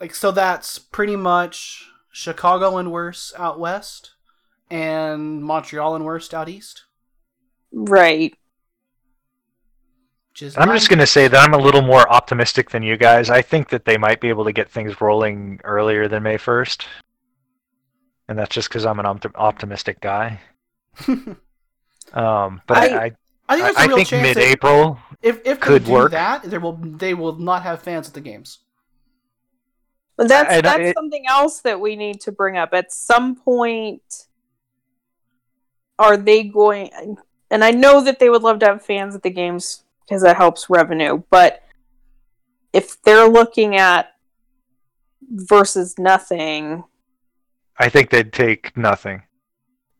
[0.00, 4.12] Like so that's pretty much Chicago and worse out west,
[4.70, 6.84] and Montreal and worst out east.
[7.72, 8.34] Right.
[10.32, 12.96] Which is I'm just going to say that I'm a little more optimistic than you
[12.96, 13.30] guys.
[13.30, 16.84] I think that they might be able to get things rolling earlier than May 1st.
[18.28, 20.40] And that's just because I'm an opt- optimistic guy.
[22.12, 23.12] Um, but I, I,
[23.48, 24.98] I think I, there's a I real think chance mid-April.
[25.22, 26.10] if if could they do work.
[26.10, 28.58] that, there will they will not have fans at the games.
[30.20, 32.74] But that's I- that's it- something else that we need to bring up.
[32.74, 34.26] At some point
[35.98, 36.90] are they going
[37.50, 40.36] and I know that they would love to have fans at the games because that
[40.36, 41.62] helps revenue, but
[42.74, 44.12] if they're looking at
[45.22, 46.84] versus nothing,
[47.78, 49.22] I think they'd take nothing.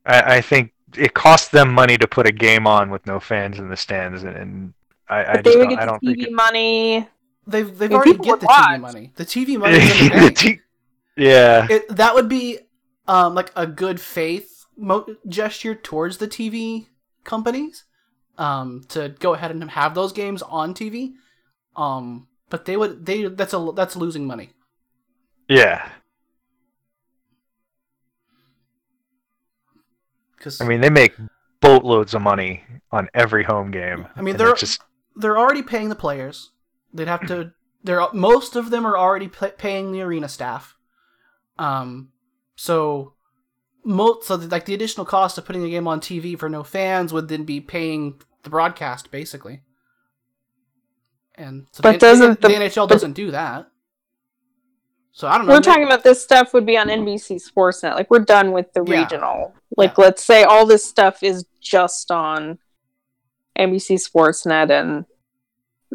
[0.05, 3.59] I, I think it costs them money to put a game on with no fans
[3.59, 4.75] in the stands, and, and
[5.09, 7.09] I, I just they would don't, get I don't think TV it- money.
[7.47, 9.13] They've they've mean, already get would the TV money.
[9.17, 10.37] The TV money is in the bank.
[10.37, 10.61] T-
[11.17, 12.59] yeah, it, that would be
[13.09, 16.87] um, like a good faith mo- gesture towards the TV
[17.25, 17.85] companies
[18.39, 21.13] um, to go ahead and have those games on TV.
[21.77, 24.51] Um, but they would they that's a that's losing money.
[25.49, 25.89] yeah.
[30.37, 31.15] Because I mean, they make
[31.61, 34.07] boatloads of money on every home game.
[34.17, 34.81] I mean, they're- just
[35.17, 36.51] they're already paying the players.
[36.93, 37.53] They'd have to.
[37.83, 40.77] They're most of them are already pay, paying the arena staff.
[41.59, 42.11] Um,
[42.57, 43.15] so
[43.85, 47.13] most so like the additional cost of putting a game on TV for no fans
[47.13, 49.63] would then be paying the broadcast basically.
[51.35, 53.67] And so But the, doesn't the, the- NHL doesn't do that?
[55.13, 55.55] So I don't know.
[55.55, 57.95] We're talking about this stuff would be on NBC Sportsnet.
[57.95, 59.01] Like we're done with the Yeah.
[59.03, 59.55] regional.
[59.77, 62.59] Like let's say all this stuff is just on
[63.59, 65.05] NBC Sportsnet and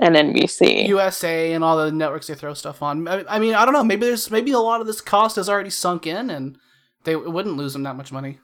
[0.02, 0.88] and NBC.
[0.88, 3.08] USA and all the networks they throw stuff on.
[3.08, 3.84] I, I mean, I don't know.
[3.84, 6.58] Maybe there's maybe a lot of this cost has already sunk in, and
[7.04, 8.40] they wouldn't lose them that much money.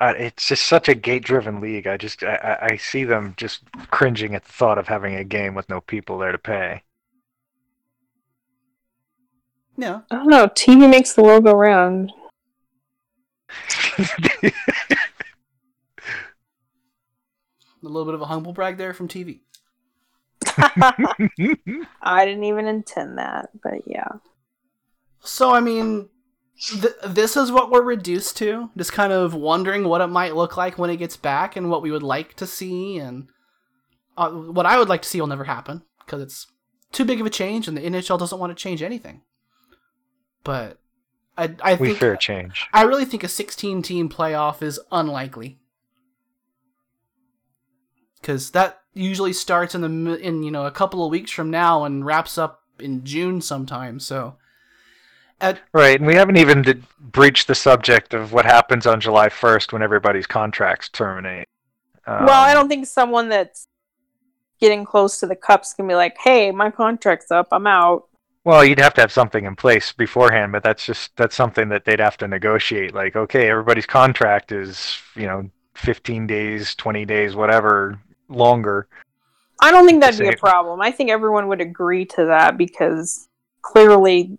[0.00, 1.86] uh, it's just such a gate-driven league.
[1.86, 3.62] I just I, I- I see them just
[3.92, 6.82] cringing at the thought of having a game with no people there to pay.
[9.76, 10.00] Yeah.
[10.10, 10.48] I don't know.
[10.48, 12.12] TV makes the world go round.
[17.82, 19.40] A little bit of a humble brag there from TV.
[22.02, 24.08] I didn't even intend that, but yeah.
[25.20, 26.08] So I mean,
[26.58, 28.70] th- this is what we're reduced to.
[28.76, 31.82] Just kind of wondering what it might look like when it gets back, and what
[31.82, 33.28] we would like to see, and
[34.16, 36.46] uh, what I would like to see will never happen because it's
[36.92, 39.22] too big of a change, and the NHL doesn't want to change anything.
[40.44, 40.78] But
[41.36, 42.68] I, I we think fear change.
[42.72, 45.58] I really think a 16 team playoff is unlikely.
[48.22, 51.84] Cuz that usually starts in the in you know a couple of weeks from now
[51.84, 53.98] and wraps up in June sometime.
[54.00, 54.36] So
[55.40, 59.28] at Right, and we haven't even d- breached the subject of what happens on July
[59.28, 61.48] 1st when everybody's contracts terminate.
[62.06, 63.68] Um, well, I don't think someone that's
[64.60, 67.48] getting close to the cups can be like, "Hey, my contract's up.
[67.52, 68.08] I'm out."
[68.44, 71.84] Well, you'd have to have something in place beforehand, but that's just that's something that
[71.84, 72.94] they'd have to negotiate.
[72.94, 77.98] Like, okay, everybody's contract is you know 15 days, 20 days, whatever
[78.34, 78.88] longer.
[79.60, 80.80] I don't think that'd be a problem.
[80.80, 83.28] I think everyone would agree to that because
[83.62, 84.38] clearly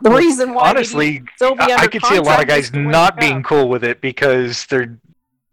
[0.00, 3.82] the reason why honestly, I, could see a lot of guys not being cool with
[3.82, 4.98] it because they're,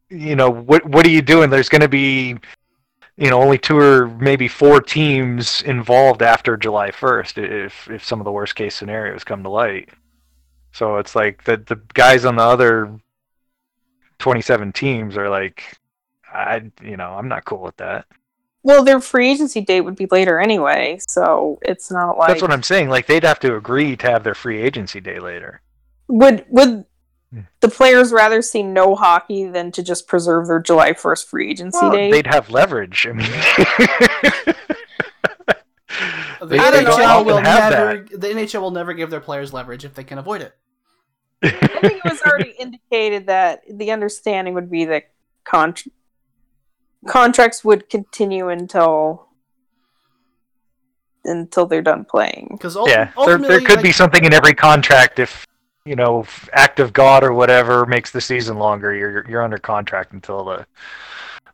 [0.09, 1.49] you know, what what are you doing?
[1.49, 2.35] There's going to be,
[3.17, 8.19] you know, only two or maybe four teams involved after July 1st if if some
[8.19, 9.89] of the worst case scenarios come to light.
[10.73, 12.99] So it's like the the guys on the other
[14.19, 15.75] 27 teams are like,
[16.35, 18.05] I, you know, I'm not cool with that.
[18.63, 22.51] Well, their free agency date would be later anyway, so it's not like That's what
[22.51, 22.89] I'm saying.
[22.89, 25.61] Like they'd have to agree to have their free agency day later.
[26.07, 26.85] would would
[27.33, 27.39] Hmm.
[27.59, 31.79] the players rather see no hockey than to just preserve their July first free agency
[31.81, 32.11] Well, date?
[32.11, 33.07] they'd have leverage.
[33.09, 33.25] I mean,
[36.39, 36.91] the They- I don't know.
[36.97, 40.03] NHL often will have never the NHL will never give their players leverage if they
[40.03, 40.55] can avoid it.
[41.43, 45.05] I think it was already indicated that the understanding would be that
[45.43, 45.75] con-
[47.07, 49.27] contracts would continue until
[51.23, 52.49] until they're done playing.
[52.51, 55.45] Because yeah, there, there could be something in every contract if
[55.85, 58.93] you know act of God or whatever makes the season longer.
[58.93, 60.65] You're you're under contract until the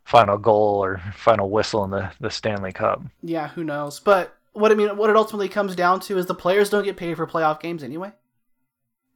[0.04, 3.02] final goal or final whistle in the the Stanley Cup.
[3.22, 4.00] Yeah, who knows?
[4.00, 6.96] But what I mean, what it ultimately comes down to is the players don't get
[6.96, 8.12] paid for playoff games anyway.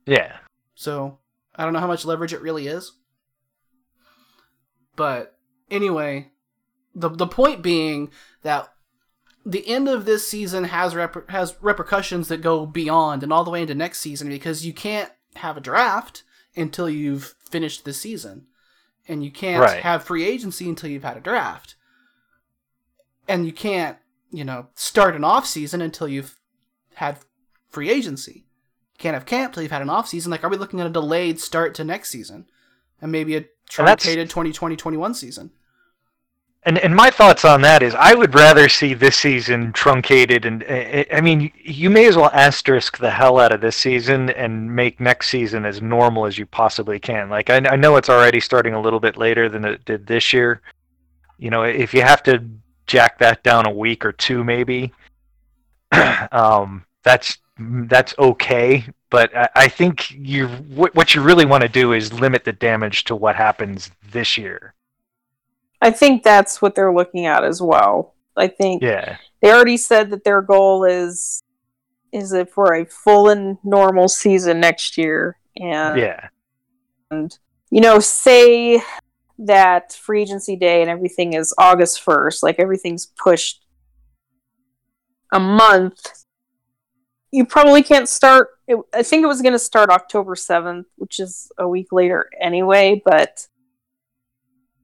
[0.07, 0.37] Yeah.
[0.75, 1.19] So
[1.55, 2.93] I don't know how much leverage it really is.
[4.95, 5.36] But
[5.71, 6.31] anyway,
[6.95, 8.11] the the point being
[8.43, 8.69] that
[9.45, 13.51] the end of this season has rep- has repercussions that go beyond and all the
[13.51, 16.25] way into next season because you can't have a draft
[16.57, 18.47] until you've finished the season,
[19.07, 19.83] and you can't Right.
[19.83, 21.77] have free agency until you've had a draft,
[23.29, 23.99] and you can't
[24.31, 26.39] you know start an off season until you've
[26.95, 27.19] had
[27.69, 28.47] free agency.
[28.95, 30.31] You can't have camp till you've had an off season.
[30.31, 32.47] Like, are we looking at a delayed start to next season,
[33.01, 35.51] and maybe a truncated 2020-21 season?
[36.67, 40.65] And and my thoughts on that is, I would rather see this season truncated, and
[40.65, 44.75] uh, I mean, you may as well asterisk the hell out of this season and
[44.75, 47.31] make next season as normal as you possibly can.
[47.31, 50.33] Like I, I know it's already starting a little bit later than it did this
[50.33, 50.61] year.
[51.39, 52.45] You know, if you have to
[52.89, 54.93] jack that down a week or two, maybe,
[56.33, 58.85] um, that's that's okay.
[59.11, 62.53] But I, I think you what, what you really want to do is limit the
[62.53, 64.75] damage to what happens this year.
[65.81, 68.15] I think that's what they're looking at as well.
[68.37, 69.17] I think Yeah.
[69.41, 71.43] they already said that their goal is
[72.13, 76.29] is it for a full and normal season next year and Yeah.
[77.11, 77.37] And
[77.71, 78.83] you know say
[79.39, 83.67] that free agency day and everything is august 1st like everything's pushed
[85.33, 86.25] a month
[87.33, 91.19] you probably can't start it, i think it was going to start october 7th which
[91.21, 93.49] is a week later anyway but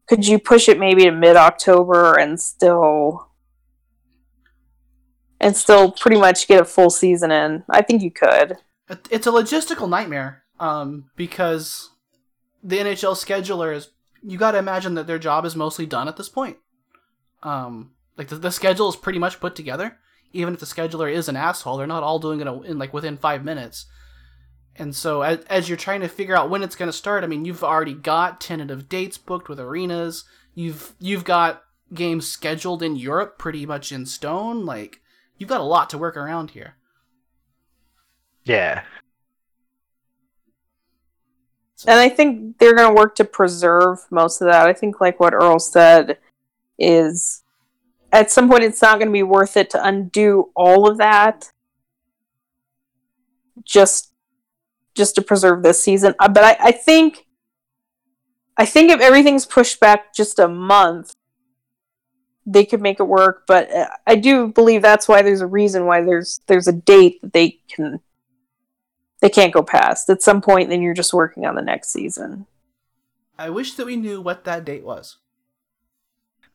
[0.07, 3.29] could you push it maybe to mid-october and still
[5.41, 8.59] and still pretty much get a full season in i think you could
[9.11, 11.91] It's a logistical nightmare um, because
[12.63, 13.91] the NHL scheduler is.
[14.23, 16.59] you got to imagine that their job is mostly done at this point.
[17.43, 19.99] Um, like the, the schedule is pretty much put together.
[20.33, 23.17] Even if the scheduler is an asshole, they're not all doing it in like within
[23.17, 23.87] five minutes.
[24.77, 27.27] And so as, as you're trying to figure out when it's going to start, I
[27.27, 30.25] mean, you've already got tentative dates booked with arenas.
[30.55, 31.63] You've you've got
[31.93, 34.65] games scheduled in Europe pretty much in stone.
[34.65, 35.01] Like
[35.37, 36.77] you've got a lot to work around here.
[38.45, 38.83] Yeah.
[41.87, 44.67] And I think they're going to work to preserve most of that.
[44.67, 46.19] I think, like what Earl said,
[46.79, 47.42] is
[48.13, 51.51] at some point it's not going to be worth it to undo all of that
[53.65, 54.13] just
[54.95, 56.15] just to preserve this season.
[56.19, 57.27] Uh, But I, I think
[58.57, 61.13] I think if everything's pushed back just a month,
[62.45, 63.45] they could make it work.
[63.47, 67.23] But uh, I do believe that's why there's a reason why there's there's a date
[67.23, 68.01] that they can
[69.21, 70.11] they can't go past.
[70.11, 72.47] At some point, then you're just working on the next season.
[73.39, 75.17] I wish that we knew what that date was.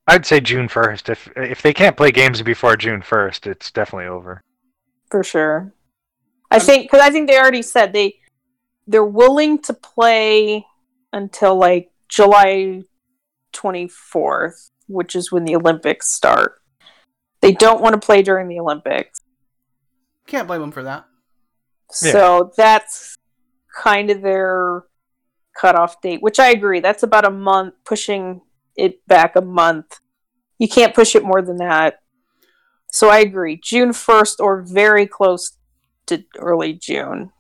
[0.08, 1.10] I'd say June first.
[1.10, 4.42] If if they can't play games before June first, it's definitely over.
[5.12, 5.74] for sure.
[6.50, 8.20] I um, think because I think they already said they
[8.88, 10.66] they're willing to play
[11.12, 12.84] until like July
[13.52, 16.62] twenty fourth, which is when the Olympics start.
[17.42, 19.20] They don't want to play during the Olympics,
[20.26, 21.06] Can't blame them for that.
[22.02, 22.12] Yeah.
[22.12, 23.18] so that's
[23.84, 24.86] kind of their
[25.56, 26.22] cutoff date.
[26.22, 26.80] Which I agree.
[26.80, 28.42] That's about a month, pushing
[28.78, 30.00] it back a month.
[30.60, 32.00] You can't push it more than that.
[32.92, 33.60] So I agree.
[33.62, 35.58] June first or very close
[36.08, 37.32] to early June,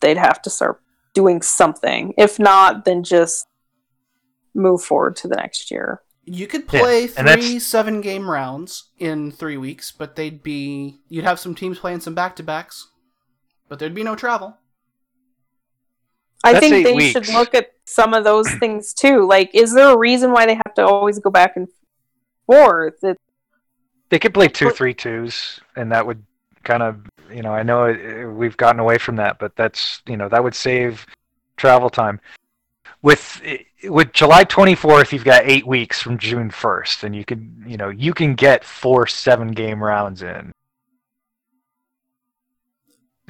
[0.00, 0.82] they'd have to start
[1.14, 2.12] doing something.
[2.18, 3.46] If not, then just
[4.54, 6.02] move forward to the next year.
[6.24, 11.00] You could play and that's- three seven game rounds in three weeks, but they'd be
[11.08, 12.88] you'd have some teams playing some back to backs,
[13.68, 14.56] but there'd be no travel.
[16.42, 17.12] I That's think they weeks.
[17.12, 19.26] should look at some of those things too.
[19.26, 21.68] Like, is there a reason why they have to always go back and
[22.46, 23.02] forth?
[23.02, 23.18] It,
[24.08, 26.22] They could play two three twos, and that would
[26.62, 27.00] kind of
[27.32, 30.42] you know I know it, we've gotten away from that, but that's you know that
[30.42, 31.06] would save
[31.56, 32.20] travel time.
[33.02, 33.42] With
[33.84, 37.76] with July twenty fourth, you've got eight weeks from June first, and you can you
[37.76, 40.52] know you can get four seven game rounds in.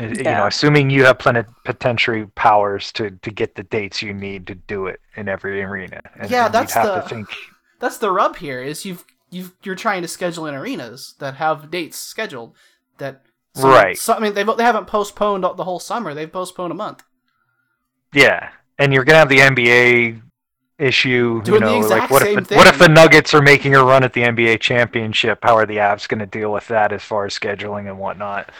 [0.01, 4.47] Uh, You know, assuming you have plenipotentiary powers to, to get the dates you need
[4.47, 6.01] to do it in every arena.
[6.19, 7.29] And, Yeah, and that's the- think.
[7.81, 11.71] That's the rub here is you've you've you're trying to schedule in arenas that have
[11.71, 12.55] dates scheduled
[12.99, 13.23] that
[13.55, 13.97] some- Right.
[13.97, 16.13] So, I mean they've, they haven't postponed the whole summer.
[16.13, 17.03] They've postponed a month.
[18.13, 20.21] Yeah, and you're gonna have the NBA
[20.79, 21.43] issue.
[21.43, 23.43] Doing you the know, exact like what same if the, what if the Nuggets are
[23.43, 25.39] making a run at the NBA championship?
[25.43, 28.51] How are the Avs going to deal with that as far as scheduling and whatnot?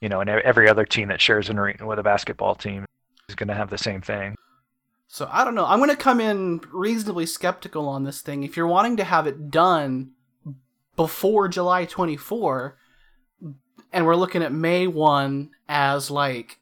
[0.00, 2.84] You know, and every other team that shares an arena with a basketball team
[3.28, 4.34] is going to have the same thing.
[5.08, 5.64] So I don't know.
[5.64, 8.42] I'm going to come in reasonably skeptical on this thing.
[8.42, 10.10] If you're wanting to have it done
[10.96, 12.76] before July 24,
[13.92, 16.58] and we're looking at May 1 as like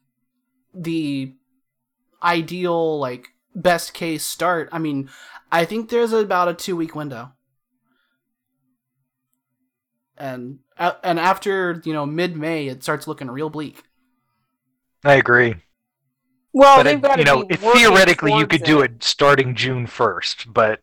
[0.73, 1.33] the
[2.21, 5.09] ideal, like best case start, I mean,
[5.51, 7.31] I think there's about a two week window.
[10.17, 13.83] And a- and after you know mid May, it starts looking real bleak.
[15.03, 15.55] I agree.
[16.53, 19.55] Well, but they've it, you know, be it, theoretically, you towards could do it starting
[19.55, 20.81] June first, but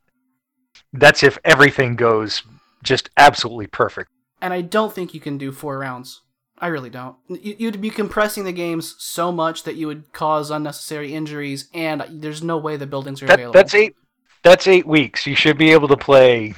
[0.92, 2.42] that's if everything goes
[2.82, 4.10] just absolutely perfect.
[4.42, 6.22] and I don't think you can do four rounds.
[6.58, 7.16] I really don't.
[7.28, 12.04] You- You'd be compressing the games so much that you would cause unnecessary injuries, and
[12.10, 13.52] there's no way the buildings are That, available.
[13.54, 13.94] that's eight.
[14.42, 15.26] That's eight weeks.
[15.26, 16.54] You should be able to play.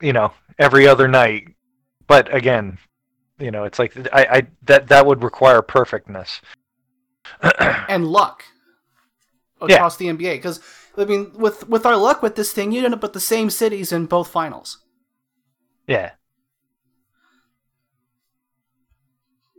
[0.00, 1.55] You know, every other night,
[2.06, 2.78] but again,
[3.38, 6.40] you know, it's like I, I that that would require perfectness.
[7.88, 8.44] and luck
[9.66, 9.76] Yeah.
[9.76, 10.36] across the NBA.
[10.36, 10.60] Because
[10.96, 13.50] I mean, with with our luck with this thing, you'd end up with the same
[13.50, 14.78] cities in both finals,
[15.86, 16.12] yeah,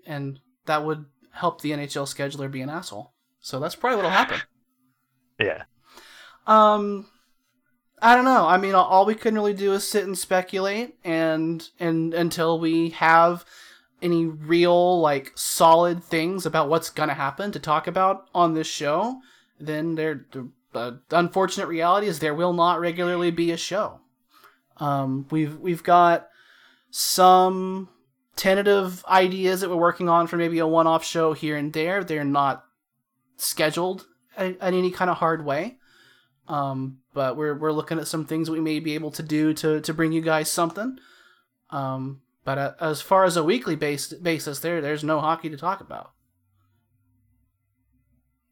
[0.06, 3.14] and that would help the NHL scheduler be an asshole.
[3.40, 4.42] So that's probably what'll happen.
[5.40, 5.64] yeah.
[6.46, 7.08] Um,
[8.00, 8.46] I don't know.
[8.46, 12.90] I mean, all- we can really do is sit and speculate, and and until we
[12.92, 13.44] have
[14.02, 19.22] any real like solid things about what's gonna happen to talk about on this show,
[19.60, 20.26] then there.
[20.74, 24.02] The unfortunate reality is there will not regularly be a show.
[24.78, 26.28] Um, we've we've got
[26.92, 27.90] some
[28.36, 32.04] tentative ideas that we're working on for maybe a one-off show here and there.
[32.04, 32.64] They're not
[33.38, 34.06] scheduled
[34.38, 35.78] in any kind of hard way.
[36.48, 39.82] Um, but we're we're looking at some things we may be able to do to
[39.82, 41.00] to bring you guys something.
[41.72, 45.58] Um, but uh, as far as a weekly based basis, there there's no hockey to
[45.58, 46.12] talk about.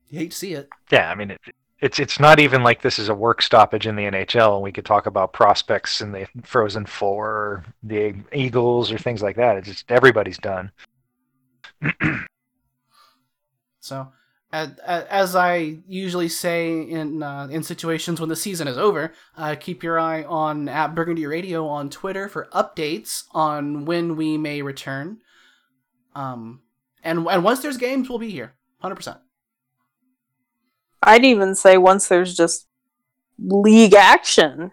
[0.10, 0.68] You hate to see it.
[0.92, 1.42] Yeah, I mean, it,
[1.80, 4.72] it's it's not even like this is a work stoppage in the NHL, and we
[4.72, 9.58] could talk about prospects in the Frozen Four, or the Eagles, or things like that.
[9.58, 10.72] It's just everybody's done.
[13.80, 14.08] So,
[14.56, 19.84] as, I usually say in uh, in situations when the season is over, uh, keep
[19.84, 25.18] your eye on at Burgundy Radio on Twitter for updates on when we may return.
[26.16, 26.62] Um,
[27.04, 29.18] and and once there's games, we'll be here, hundred percent.
[31.04, 32.68] I'd even say once there's just
[33.38, 34.72] league action,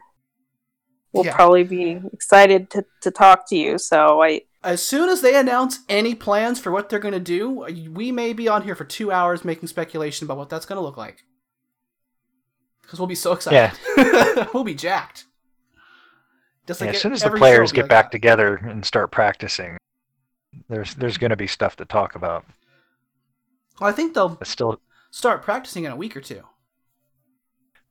[1.13, 1.35] we'll Yeah.
[1.35, 3.77] probably be excited to, to talk to you.
[3.79, 7.67] So I As soon as they announce any plans for what they're going to do,
[7.91, 10.83] we may be on here for two hours making speculation about what that's going to
[10.83, 11.25] look like.
[12.83, 13.77] Because we'll be so excited.
[13.97, 14.47] Yeah.
[14.55, 15.25] we'll be jacked.
[16.67, 18.13] Just Yeah, as soon as the players get like back that.
[18.13, 19.79] together and start practicing,
[20.69, 22.45] there's there's going to be stuff to talk about.
[23.81, 26.43] Well, I think they'll But still, start practicing in a week or two.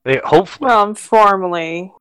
[0.04, 1.92] they hopefully well, informally,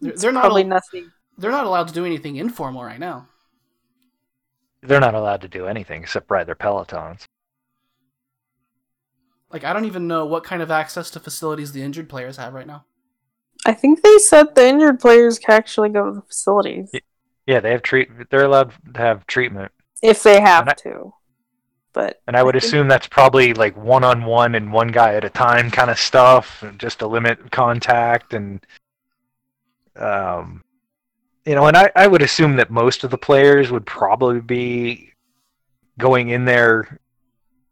[0.00, 0.40] They're, they're not.
[0.40, 1.10] probably al- nothing.
[1.38, 3.28] They're not allowed to do anything informal right now.
[4.82, 7.24] they're not allowed to do anything except ride their pelotons.
[9.52, 12.54] Like I don't even know what kind of access to facilities the injured players have
[12.54, 12.84] right now.
[13.64, 17.00] I think they said the injured players can actually go to the facilities Yeah.
[17.46, 18.08] Yeah, they have treat.
[18.30, 21.12] They're allowed to have treatment, if they have I- to.
[21.92, 25.14] But and I would think- assume that's probably like one on one and one guy
[25.14, 28.64] at a time kind of stuff, and just to limit contact and,
[29.96, 30.62] um,
[31.44, 35.12] you know, and I I would assume that most of the players would probably be
[35.98, 36.98] going in there,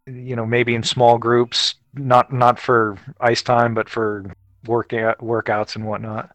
[0.07, 4.33] you know, maybe in small groups, not not for ice time, but for
[4.67, 6.31] workout workouts and whatnot.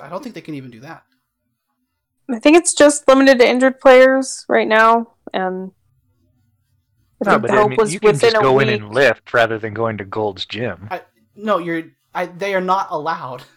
[0.00, 1.04] I don't think they can even do that.
[2.30, 5.72] I think it's just limited to injured players right now, and
[7.20, 8.94] I No, think but the I hope mean, was you can just go in and
[8.94, 10.88] lift rather than going to Gold's Gym.
[11.34, 11.84] No, you're.
[12.14, 13.42] I, they are not allowed.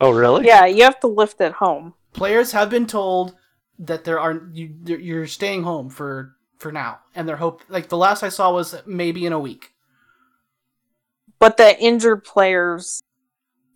[0.00, 0.46] Oh, really?
[0.46, 1.94] Yeah, you have to lift at home.
[2.12, 3.34] Players have been told
[3.78, 4.74] that there are you.
[4.84, 7.62] You're staying home for for now, and their hope.
[7.68, 9.74] Like the last I saw was maybe in a week.
[11.38, 13.02] But the injured players,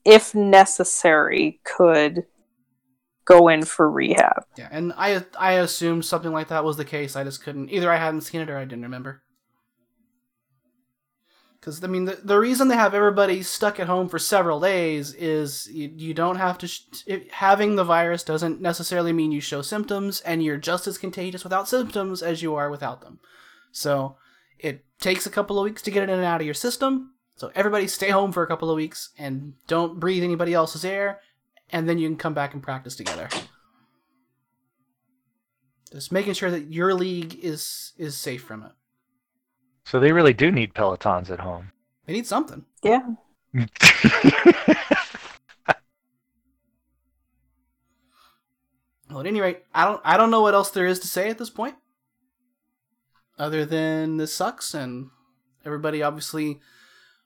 [0.05, 2.25] if necessary, could
[3.25, 4.45] go in for rehab.
[4.57, 7.17] Yeah, and I I assumed something like that was the case.
[7.17, 7.91] I just couldn't either.
[7.91, 9.24] I hadn't seen it or I didn't remember.
[11.65, 15.15] Because I mean, the, the reason they have everybody stuck at home for several days
[15.15, 16.67] is you, you don't have to.
[16.69, 20.99] Sh- it, having the virus doesn't necessarily mean you show symptoms, and you're just as
[20.99, 23.19] contagious without symptoms as you are without them.
[23.73, 24.17] So
[24.59, 27.15] it takes a couple of weeks to get it in and out of your system,
[27.37, 31.21] So everybody stay home for a couple of weeks and don't breathe anybody else's air,
[31.71, 33.29] and then you can come back and practice together.
[35.91, 38.73] Just making sure that your league is is safe from it.
[39.85, 41.73] So they really do need pelotons at home.
[42.07, 42.65] They need something.
[42.83, 43.03] Yeah.
[49.15, 51.31] Well, at any rate, I don't I don't know what else there is to say
[51.31, 51.77] at this point.
[53.39, 55.11] Other than this sucks and
[55.65, 56.59] everybody obviously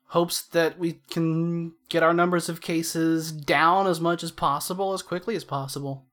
[0.09, 5.01] hopes that we can get our numbers of cases down as much as possible as
[5.01, 6.05] quickly as possible.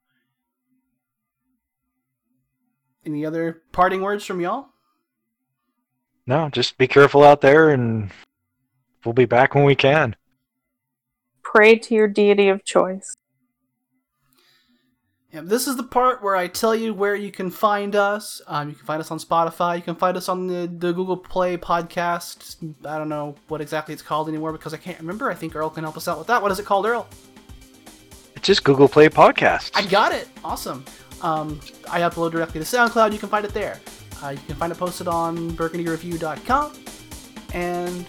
[3.06, 4.70] Any other parting words from y'all?
[6.28, 8.12] No, just be careful out there, and
[9.04, 10.16] we'll be back when we can.
[11.44, 13.16] Pray to your deity of choice.
[15.32, 18.42] Yeah, this is the part where I tell you where you can find us.
[18.48, 19.76] Um, you can find us on Spotify.
[19.76, 22.56] You can find us on the, the Google Play podcast.
[22.86, 25.30] I don't know what exactly it's called anymore because I can't remember.
[25.30, 26.42] I think Earl can help us out with that.
[26.42, 27.06] What is it called, Earl?
[28.38, 29.72] It's just Google Play Podcasts.
[29.76, 30.30] I got it.
[30.42, 30.86] Awesome.
[31.22, 31.60] Um,
[31.92, 33.12] I upload directly to SoundCloud.
[33.12, 33.82] You can find it there.
[34.24, 36.74] Uh, you can find it posted on burgundyreview.com.
[37.54, 38.06] And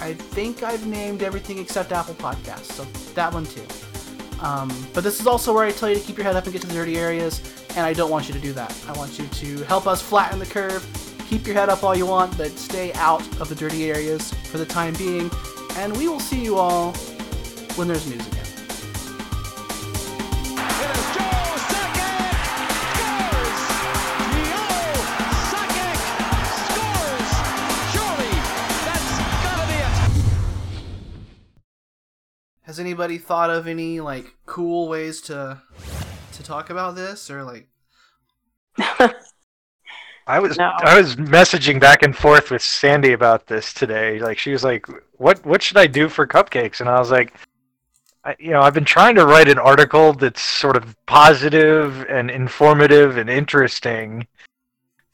[0.00, 2.84] I think I've named everything except Apple Podcasts, so
[3.14, 3.64] that one too.
[4.40, 6.52] Um, but this is also where I tell you to keep your head up and
[6.52, 8.74] get to the dirty areas, and I don't want you to do that.
[8.86, 10.86] I want you to help us flatten the curve.
[11.28, 14.58] Keep your head up all you want, but stay out of the dirty areas for
[14.58, 15.30] the time being.
[15.76, 16.92] And we will see you all
[17.74, 18.47] when there's news again.
[32.68, 35.62] Has anybody thought of any like cool ways to
[36.34, 37.66] to talk about this or like
[40.26, 40.72] I was No.
[40.80, 44.18] I was messaging back and forth with Sandy about this today.
[44.18, 44.86] Like she was like,
[45.16, 47.32] "What what should I do for cupcakes?" And I was like,
[48.22, 52.30] I, "You know, I've been trying to write an article that's sort of positive and
[52.30, 54.26] informative and interesting,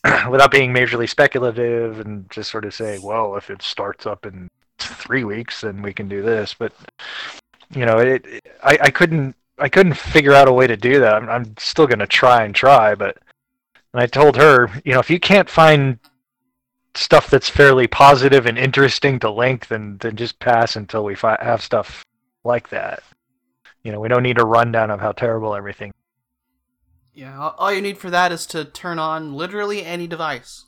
[0.28, 4.50] without being majorly speculative and just sort of say, well, if it starts up in
[4.78, 6.72] three weeks, then we can do this." But
[7.70, 11.00] you know, it, it I, I couldn't I couldn't figure out a way to do
[11.00, 11.14] that.
[11.14, 13.18] I'm, I'm still gonna try and try, but.
[13.92, 16.00] And I told her, you know, if you can't find
[16.96, 21.38] stuff that's fairly positive and interesting to link, then then just pass until we fi-
[21.40, 22.04] have stuff
[22.42, 23.04] like that.
[23.84, 25.92] You know, we don't need a rundown of how terrible everything.
[27.12, 30.64] yeah, all you need for that is to turn on literally any device.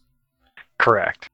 [0.78, 1.28] Correct.